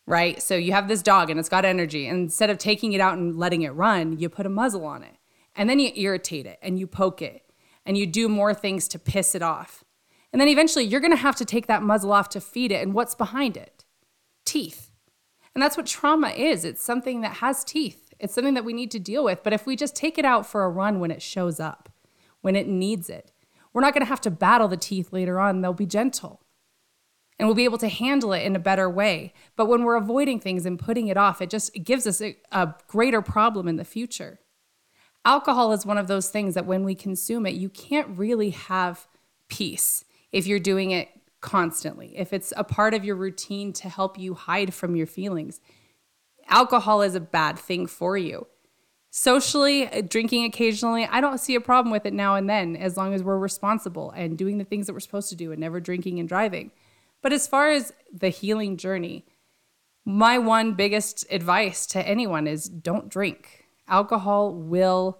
Right? 0.06 0.40
So 0.40 0.54
you 0.54 0.72
have 0.72 0.88
this 0.88 1.02
dog 1.02 1.28
and 1.28 1.38
it's 1.38 1.50
got 1.50 1.66
energy. 1.66 2.06
And 2.06 2.20
instead 2.24 2.48
of 2.48 2.56
taking 2.56 2.94
it 2.94 3.00
out 3.00 3.18
and 3.18 3.36
letting 3.36 3.62
it 3.62 3.70
run, 3.70 4.18
you 4.18 4.30
put 4.30 4.46
a 4.46 4.50
muzzle 4.50 4.86
on 4.86 5.02
it. 5.02 5.16
And 5.56 5.68
then 5.68 5.78
you 5.78 5.92
irritate 5.94 6.46
it 6.46 6.58
and 6.62 6.78
you 6.78 6.86
poke 6.86 7.22
it 7.22 7.42
and 7.86 7.96
you 7.96 8.06
do 8.06 8.28
more 8.28 8.54
things 8.54 8.88
to 8.88 8.98
piss 8.98 9.34
it 9.34 9.42
off. 9.42 9.84
And 10.32 10.40
then 10.40 10.48
eventually 10.48 10.84
you're 10.84 11.00
going 11.00 11.12
to 11.12 11.16
have 11.16 11.36
to 11.36 11.44
take 11.44 11.66
that 11.66 11.82
muzzle 11.82 12.12
off 12.12 12.28
to 12.30 12.40
feed 12.40 12.72
it. 12.72 12.82
And 12.82 12.92
what's 12.92 13.14
behind 13.14 13.56
it? 13.56 13.84
Teeth. 14.44 14.90
And 15.54 15.62
that's 15.62 15.76
what 15.76 15.86
trauma 15.86 16.30
is 16.30 16.64
it's 16.64 16.82
something 16.82 17.20
that 17.20 17.36
has 17.36 17.62
teeth, 17.62 18.12
it's 18.18 18.34
something 18.34 18.54
that 18.54 18.64
we 18.64 18.72
need 18.72 18.90
to 18.92 18.98
deal 18.98 19.24
with. 19.24 19.42
But 19.44 19.52
if 19.52 19.66
we 19.66 19.76
just 19.76 19.94
take 19.94 20.18
it 20.18 20.24
out 20.24 20.46
for 20.46 20.64
a 20.64 20.70
run 20.70 20.98
when 20.98 21.10
it 21.10 21.22
shows 21.22 21.60
up, 21.60 21.88
when 22.40 22.56
it 22.56 22.66
needs 22.66 23.08
it, 23.08 23.30
we're 23.72 23.80
not 23.80 23.94
going 23.94 24.04
to 24.04 24.08
have 24.08 24.20
to 24.22 24.30
battle 24.30 24.68
the 24.68 24.76
teeth 24.76 25.12
later 25.12 25.38
on. 25.38 25.60
They'll 25.60 25.72
be 25.72 25.86
gentle 25.86 26.40
and 27.38 27.48
we'll 27.48 27.54
be 27.54 27.64
able 27.64 27.78
to 27.78 27.88
handle 27.88 28.32
it 28.32 28.42
in 28.44 28.54
a 28.54 28.60
better 28.60 28.88
way. 28.88 29.32
But 29.56 29.66
when 29.66 29.82
we're 29.82 29.96
avoiding 29.96 30.40
things 30.40 30.64
and 30.66 30.78
putting 30.78 31.08
it 31.08 31.16
off, 31.16 31.42
it 31.42 31.50
just 31.50 31.74
gives 31.82 32.06
us 32.06 32.20
a, 32.20 32.36
a 32.52 32.74
greater 32.86 33.22
problem 33.22 33.66
in 33.66 33.76
the 33.76 33.84
future. 33.84 34.38
Alcohol 35.24 35.72
is 35.72 35.86
one 35.86 35.98
of 35.98 36.08
those 36.08 36.28
things 36.28 36.54
that 36.54 36.66
when 36.66 36.84
we 36.84 36.94
consume 36.94 37.46
it, 37.46 37.54
you 37.54 37.68
can't 37.68 38.18
really 38.18 38.50
have 38.50 39.06
peace 39.48 40.04
if 40.32 40.46
you're 40.46 40.58
doing 40.58 40.90
it 40.90 41.08
constantly, 41.40 42.16
if 42.16 42.32
it's 42.32 42.52
a 42.56 42.64
part 42.64 42.94
of 42.94 43.04
your 43.04 43.16
routine 43.16 43.72
to 43.72 43.88
help 43.88 44.18
you 44.18 44.34
hide 44.34 44.74
from 44.74 44.96
your 44.96 45.06
feelings. 45.06 45.60
Alcohol 46.48 47.02
is 47.02 47.14
a 47.14 47.20
bad 47.20 47.58
thing 47.58 47.86
for 47.86 48.16
you. 48.16 48.46
Socially, 49.10 49.86
uh, 49.86 50.02
drinking 50.02 50.44
occasionally, 50.44 51.06
I 51.06 51.20
don't 51.20 51.38
see 51.38 51.54
a 51.54 51.60
problem 51.60 51.92
with 51.92 52.04
it 52.04 52.12
now 52.12 52.34
and 52.34 52.50
then 52.50 52.76
as 52.76 52.96
long 52.96 53.14
as 53.14 53.22
we're 53.22 53.38
responsible 53.38 54.10
and 54.10 54.36
doing 54.36 54.58
the 54.58 54.64
things 54.64 54.86
that 54.86 54.92
we're 54.92 55.00
supposed 55.00 55.28
to 55.28 55.36
do 55.36 55.52
and 55.52 55.60
never 55.60 55.80
drinking 55.80 56.18
and 56.18 56.28
driving. 56.28 56.72
But 57.22 57.32
as 57.32 57.46
far 57.46 57.70
as 57.70 57.92
the 58.12 58.28
healing 58.28 58.76
journey, 58.76 59.24
my 60.04 60.36
one 60.38 60.74
biggest 60.74 61.24
advice 61.30 61.86
to 61.86 62.06
anyone 62.06 62.46
is 62.46 62.68
don't 62.68 63.08
drink 63.08 63.63
alcohol 63.88 64.52
will 64.52 65.18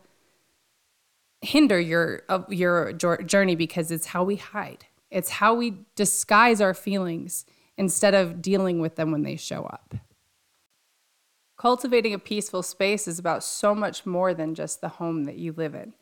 hinder 1.40 1.78
your 1.78 2.22
uh, 2.28 2.42
your 2.48 2.92
journey 2.92 3.54
because 3.54 3.90
it's 3.90 4.06
how 4.06 4.24
we 4.24 4.36
hide. 4.36 4.86
It's 5.10 5.30
how 5.30 5.54
we 5.54 5.78
disguise 5.94 6.60
our 6.60 6.74
feelings 6.74 7.44
instead 7.76 8.14
of 8.14 8.42
dealing 8.42 8.80
with 8.80 8.96
them 8.96 9.12
when 9.12 9.22
they 9.22 9.36
show 9.36 9.64
up. 9.64 9.94
Cultivating 11.56 12.12
a 12.14 12.18
peaceful 12.18 12.62
space 12.62 13.06
is 13.06 13.18
about 13.18 13.44
so 13.44 13.74
much 13.74 14.04
more 14.04 14.34
than 14.34 14.54
just 14.54 14.80
the 14.80 14.88
home 14.88 15.24
that 15.24 15.36
you 15.36 15.52
live 15.52 15.74
in. 15.74 15.94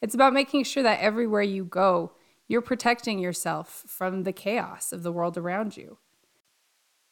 It's 0.00 0.14
about 0.14 0.32
making 0.32 0.64
sure 0.64 0.82
that 0.82 1.00
everywhere 1.00 1.42
you 1.42 1.64
go, 1.64 2.12
you're 2.46 2.62
protecting 2.62 3.18
yourself 3.18 3.84
from 3.86 4.22
the 4.22 4.32
chaos 4.32 4.92
of 4.92 5.02
the 5.02 5.12
world 5.12 5.36
around 5.36 5.76
you. 5.76 5.98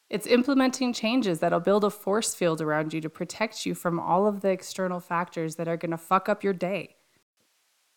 It's 0.09 0.25
implementing 0.25 0.93
changes 0.93 1.39
that'll 1.39 1.59
build 1.59 1.83
a 1.83 1.89
force 1.89 2.33
field 2.33 2.61
around 2.61 2.93
you 2.93 3.01
to 3.01 3.09
protect 3.09 3.65
you 3.65 3.75
from 3.75 3.99
all 3.99 4.25
of 4.25 4.41
the 4.41 4.49
external 4.49 4.99
factors 4.99 5.55
that 5.55 5.67
are 5.67 5.77
going 5.77 5.91
to 5.91 5.97
fuck 5.97 6.29
up 6.29 6.43
your 6.43 6.53
day. 6.53 6.95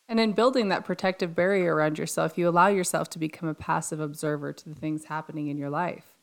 And 0.09 0.18
in 0.18 0.33
building 0.33 0.68
that 0.68 0.85
protective 0.85 1.37
barrier 1.37 1.73
around 1.73 1.96
yourself, 1.96 2.37
you 2.37 2.49
allow 2.49 2.66
yourself 2.66 3.09
to 3.11 3.18
become 3.20 3.49
a 3.49 3.55
passive 3.55 4.01
observer 4.01 4.53
to 4.53 4.68
the 4.68 4.75
things 4.75 5.05
happening 5.05 5.46
in 5.46 5.57
your 5.57 5.70
life. 5.70 6.16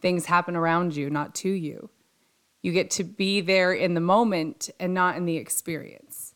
Things 0.00 0.26
happen 0.26 0.56
around 0.56 0.96
you, 0.96 1.10
not 1.10 1.34
to 1.36 1.50
you. 1.50 1.90
You 2.62 2.72
get 2.72 2.90
to 2.92 3.04
be 3.04 3.42
there 3.42 3.72
in 3.72 3.92
the 3.92 4.00
moment 4.00 4.70
and 4.80 4.94
not 4.94 5.16
in 5.16 5.26
the 5.26 5.36
experience. 5.36 6.34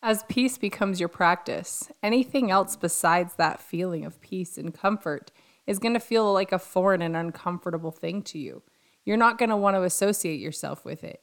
As 0.00 0.22
peace 0.28 0.58
becomes 0.58 1.00
your 1.00 1.08
practice, 1.08 1.90
anything 2.04 2.52
else 2.52 2.76
besides 2.76 3.34
that 3.34 3.60
feeling 3.60 4.04
of 4.04 4.20
peace 4.20 4.56
and 4.56 4.72
comfort 4.72 5.32
is 5.68 5.78
going 5.78 5.92
to 5.92 6.00
feel 6.00 6.32
like 6.32 6.50
a 6.50 6.58
foreign 6.58 7.02
and 7.02 7.14
uncomfortable 7.14 7.90
thing 7.90 8.22
to 8.22 8.38
you. 8.38 8.62
You're 9.04 9.18
not 9.18 9.36
going 9.36 9.50
to 9.50 9.56
want 9.56 9.76
to 9.76 9.82
associate 9.82 10.40
yourself 10.40 10.82
with 10.82 11.04
it. 11.04 11.22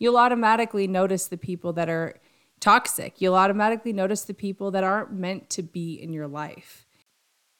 You'll 0.00 0.16
automatically 0.16 0.88
notice 0.88 1.28
the 1.28 1.36
people 1.36 1.72
that 1.74 1.88
are 1.88 2.16
toxic. 2.60 3.20
You'll 3.20 3.36
automatically 3.36 3.92
notice 3.92 4.22
the 4.22 4.34
people 4.34 4.72
that 4.72 4.82
aren't 4.82 5.12
meant 5.12 5.48
to 5.50 5.62
be 5.62 5.94
in 5.94 6.12
your 6.12 6.26
life. 6.26 6.86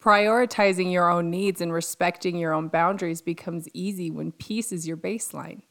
Prioritizing 0.03 0.91
your 0.91 1.09
own 1.09 1.31
needs 1.31 1.61
and 1.61 1.73
respecting 1.73 2.37
your 2.37 2.53
own 2.53 2.67
boundaries 2.67 3.23
becomes 3.23 3.69
easy 3.73 4.11
when 4.11 4.33
peace 4.33 4.73
is 4.73 4.89
your 4.89 4.97
baseline. 4.97 5.63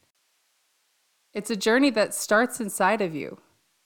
It's 1.34 1.50
a 1.50 1.56
journey 1.56 1.90
that 1.90 2.14
starts 2.14 2.58
inside 2.58 3.02
of 3.02 3.14
you. 3.14 3.38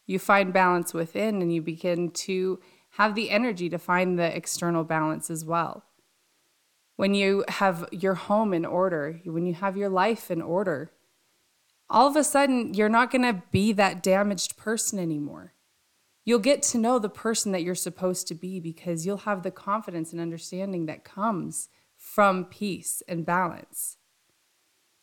You 0.07 0.21
find 0.21 0.53
balance 0.53 0.95
within 0.95 1.43
and 1.43 1.53
you 1.53 1.61
begin 1.61 2.13
to 2.13 2.61
have 2.91 3.17
the 3.17 3.31
energy 3.31 3.69
to 3.69 3.79
find 3.79 4.17
the 4.17 4.35
external 4.35 4.85
balance 4.85 5.29
as 5.29 5.45
well 5.45 5.83
when 6.99 7.15
you 7.15 7.45
have 7.47 7.89
your 7.93 8.15
home 8.15 8.53
in 8.53 8.67
order, 8.67 9.21
when 9.25 9.47
you 9.47 9.55
have 9.55 9.77
your 9.77 9.89
life 9.89 10.33
in 10.33 10.43
order, 10.43 10.91
all 11.89 12.09
of 12.09 12.17
a 12.17 12.25
sudden 12.25 12.75
you're 12.75 12.89
not 12.89 13.13
going 13.13 13.23
to 13.23 13.41
be 13.53 13.73
that 13.73 14.03
damaged 14.03 14.57
person 14.57 14.99
anymore. 14.99 15.55
You'll 16.25 16.41
get 16.41 16.61
to 16.65 16.79
know 16.79 16.99
the 16.99 17.09
person 17.09 17.53
that 17.53 17.63
you're 17.63 17.77
supposed 17.77 18.27
to 18.27 18.35
be 18.35 18.59
because 18.59 19.07
you'll 19.07 19.19
have 19.19 19.45
the 19.45 19.53
confidence 19.53 20.11
and 20.11 20.21
understanding 20.21 20.87
that 20.87 21.05
comes 21.05 21.69
from 21.97 22.45
peace 22.47 23.01
and 23.07 23.25
balance. 23.25 23.99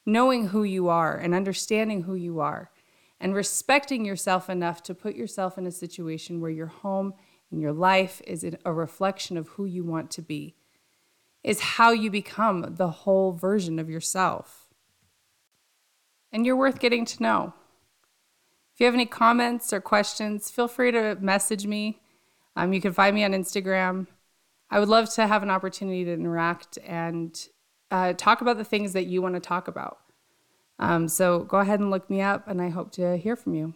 Knowing 0.06 0.50
who 0.50 0.64
you 0.64 0.90
are 0.90 1.16
and 1.16 1.34
understanding 1.34 2.04
who 2.04 2.16
you 2.16 2.42
are 2.42 2.72
and 3.22 3.34
respecting 3.34 4.04
yourself 4.04 4.50
enough 4.50 4.84
to 4.84 4.94
put 4.94 5.16
yourself 5.16 5.58
in 5.58 5.66
a 5.66 5.72
situation 5.72 6.42
where 6.42 6.52
your 6.52 6.68
home 6.68 7.14
and 7.52 7.62
your 7.62 7.72
life 7.72 8.22
is 8.28 8.46
a 8.66 8.74
reflection 8.74 9.38
of 9.38 9.48
who 9.48 9.64
you 9.64 9.86
want 9.86 10.12
to 10.12 10.22
be, 10.22 10.58
is 11.46 11.60
how 11.60 11.92
you 11.92 12.10
become 12.10 12.74
the 12.76 12.90
whole 12.90 13.32
version 13.32 13.78
of 13.78 13.88
yourself. 13.88 14.68
And 16.32 16.44
you're 16.44 16.56
worth 16.56 16.80
getting 16.80 17.06
to 17.06 17.22
know. 17.22 17.54
If 18.74 18.80
you 18.80 18.88
have 18.88 18.96
any 18.96 19.06
comments 19.06 19.72
or 19.72 19.80
questions, 19.80 20.50
feel 20.50 20.68
free 20.68 20.92
to 20.92 21.16
message 21.22 21.68
me. 21.68 22.02
Um, 22.56 22.74
you 22.74 22.82
can 22.82 22.94
find 22.94 23.14
me 23.16 23.24
on 23.24 23.32
Instagram. 23.32 24.08
I 24.72 24.80
would 24.80 24.90
love 24.90 25.14
to 25.14 25.28
have 25.28 25.44
an 25.44 25.52
opportunity 25.52 26.04
to 26.06 26.14
interact 26.14 26.80
and 26.84 27.40
uh, 27.92 28.14
talk 28.14 28.42
about 28.42 28.58
the 28.58 28.66
things 28.66 28.94
that 28.94 29.06
you 29.06 29.22
want 29.22 29.36
to 29.36 29.40
talk 29.40 29.68
about. 29.68 30.00
Um, 30.80 31.08
so 31.08 31.42
go 31.42 31.60
ahead 31.60 31.80
and 31.80 31.92
look 31.92 32.10
me 32.10 32.22
up, 32.22 32.48
and 32.48 32.60
I 32.60 32.70
hope 32.70 32.92
to 32.94 33.18
hear 33.18 33.36
from 33.36 33.54
you. 33.54 33.76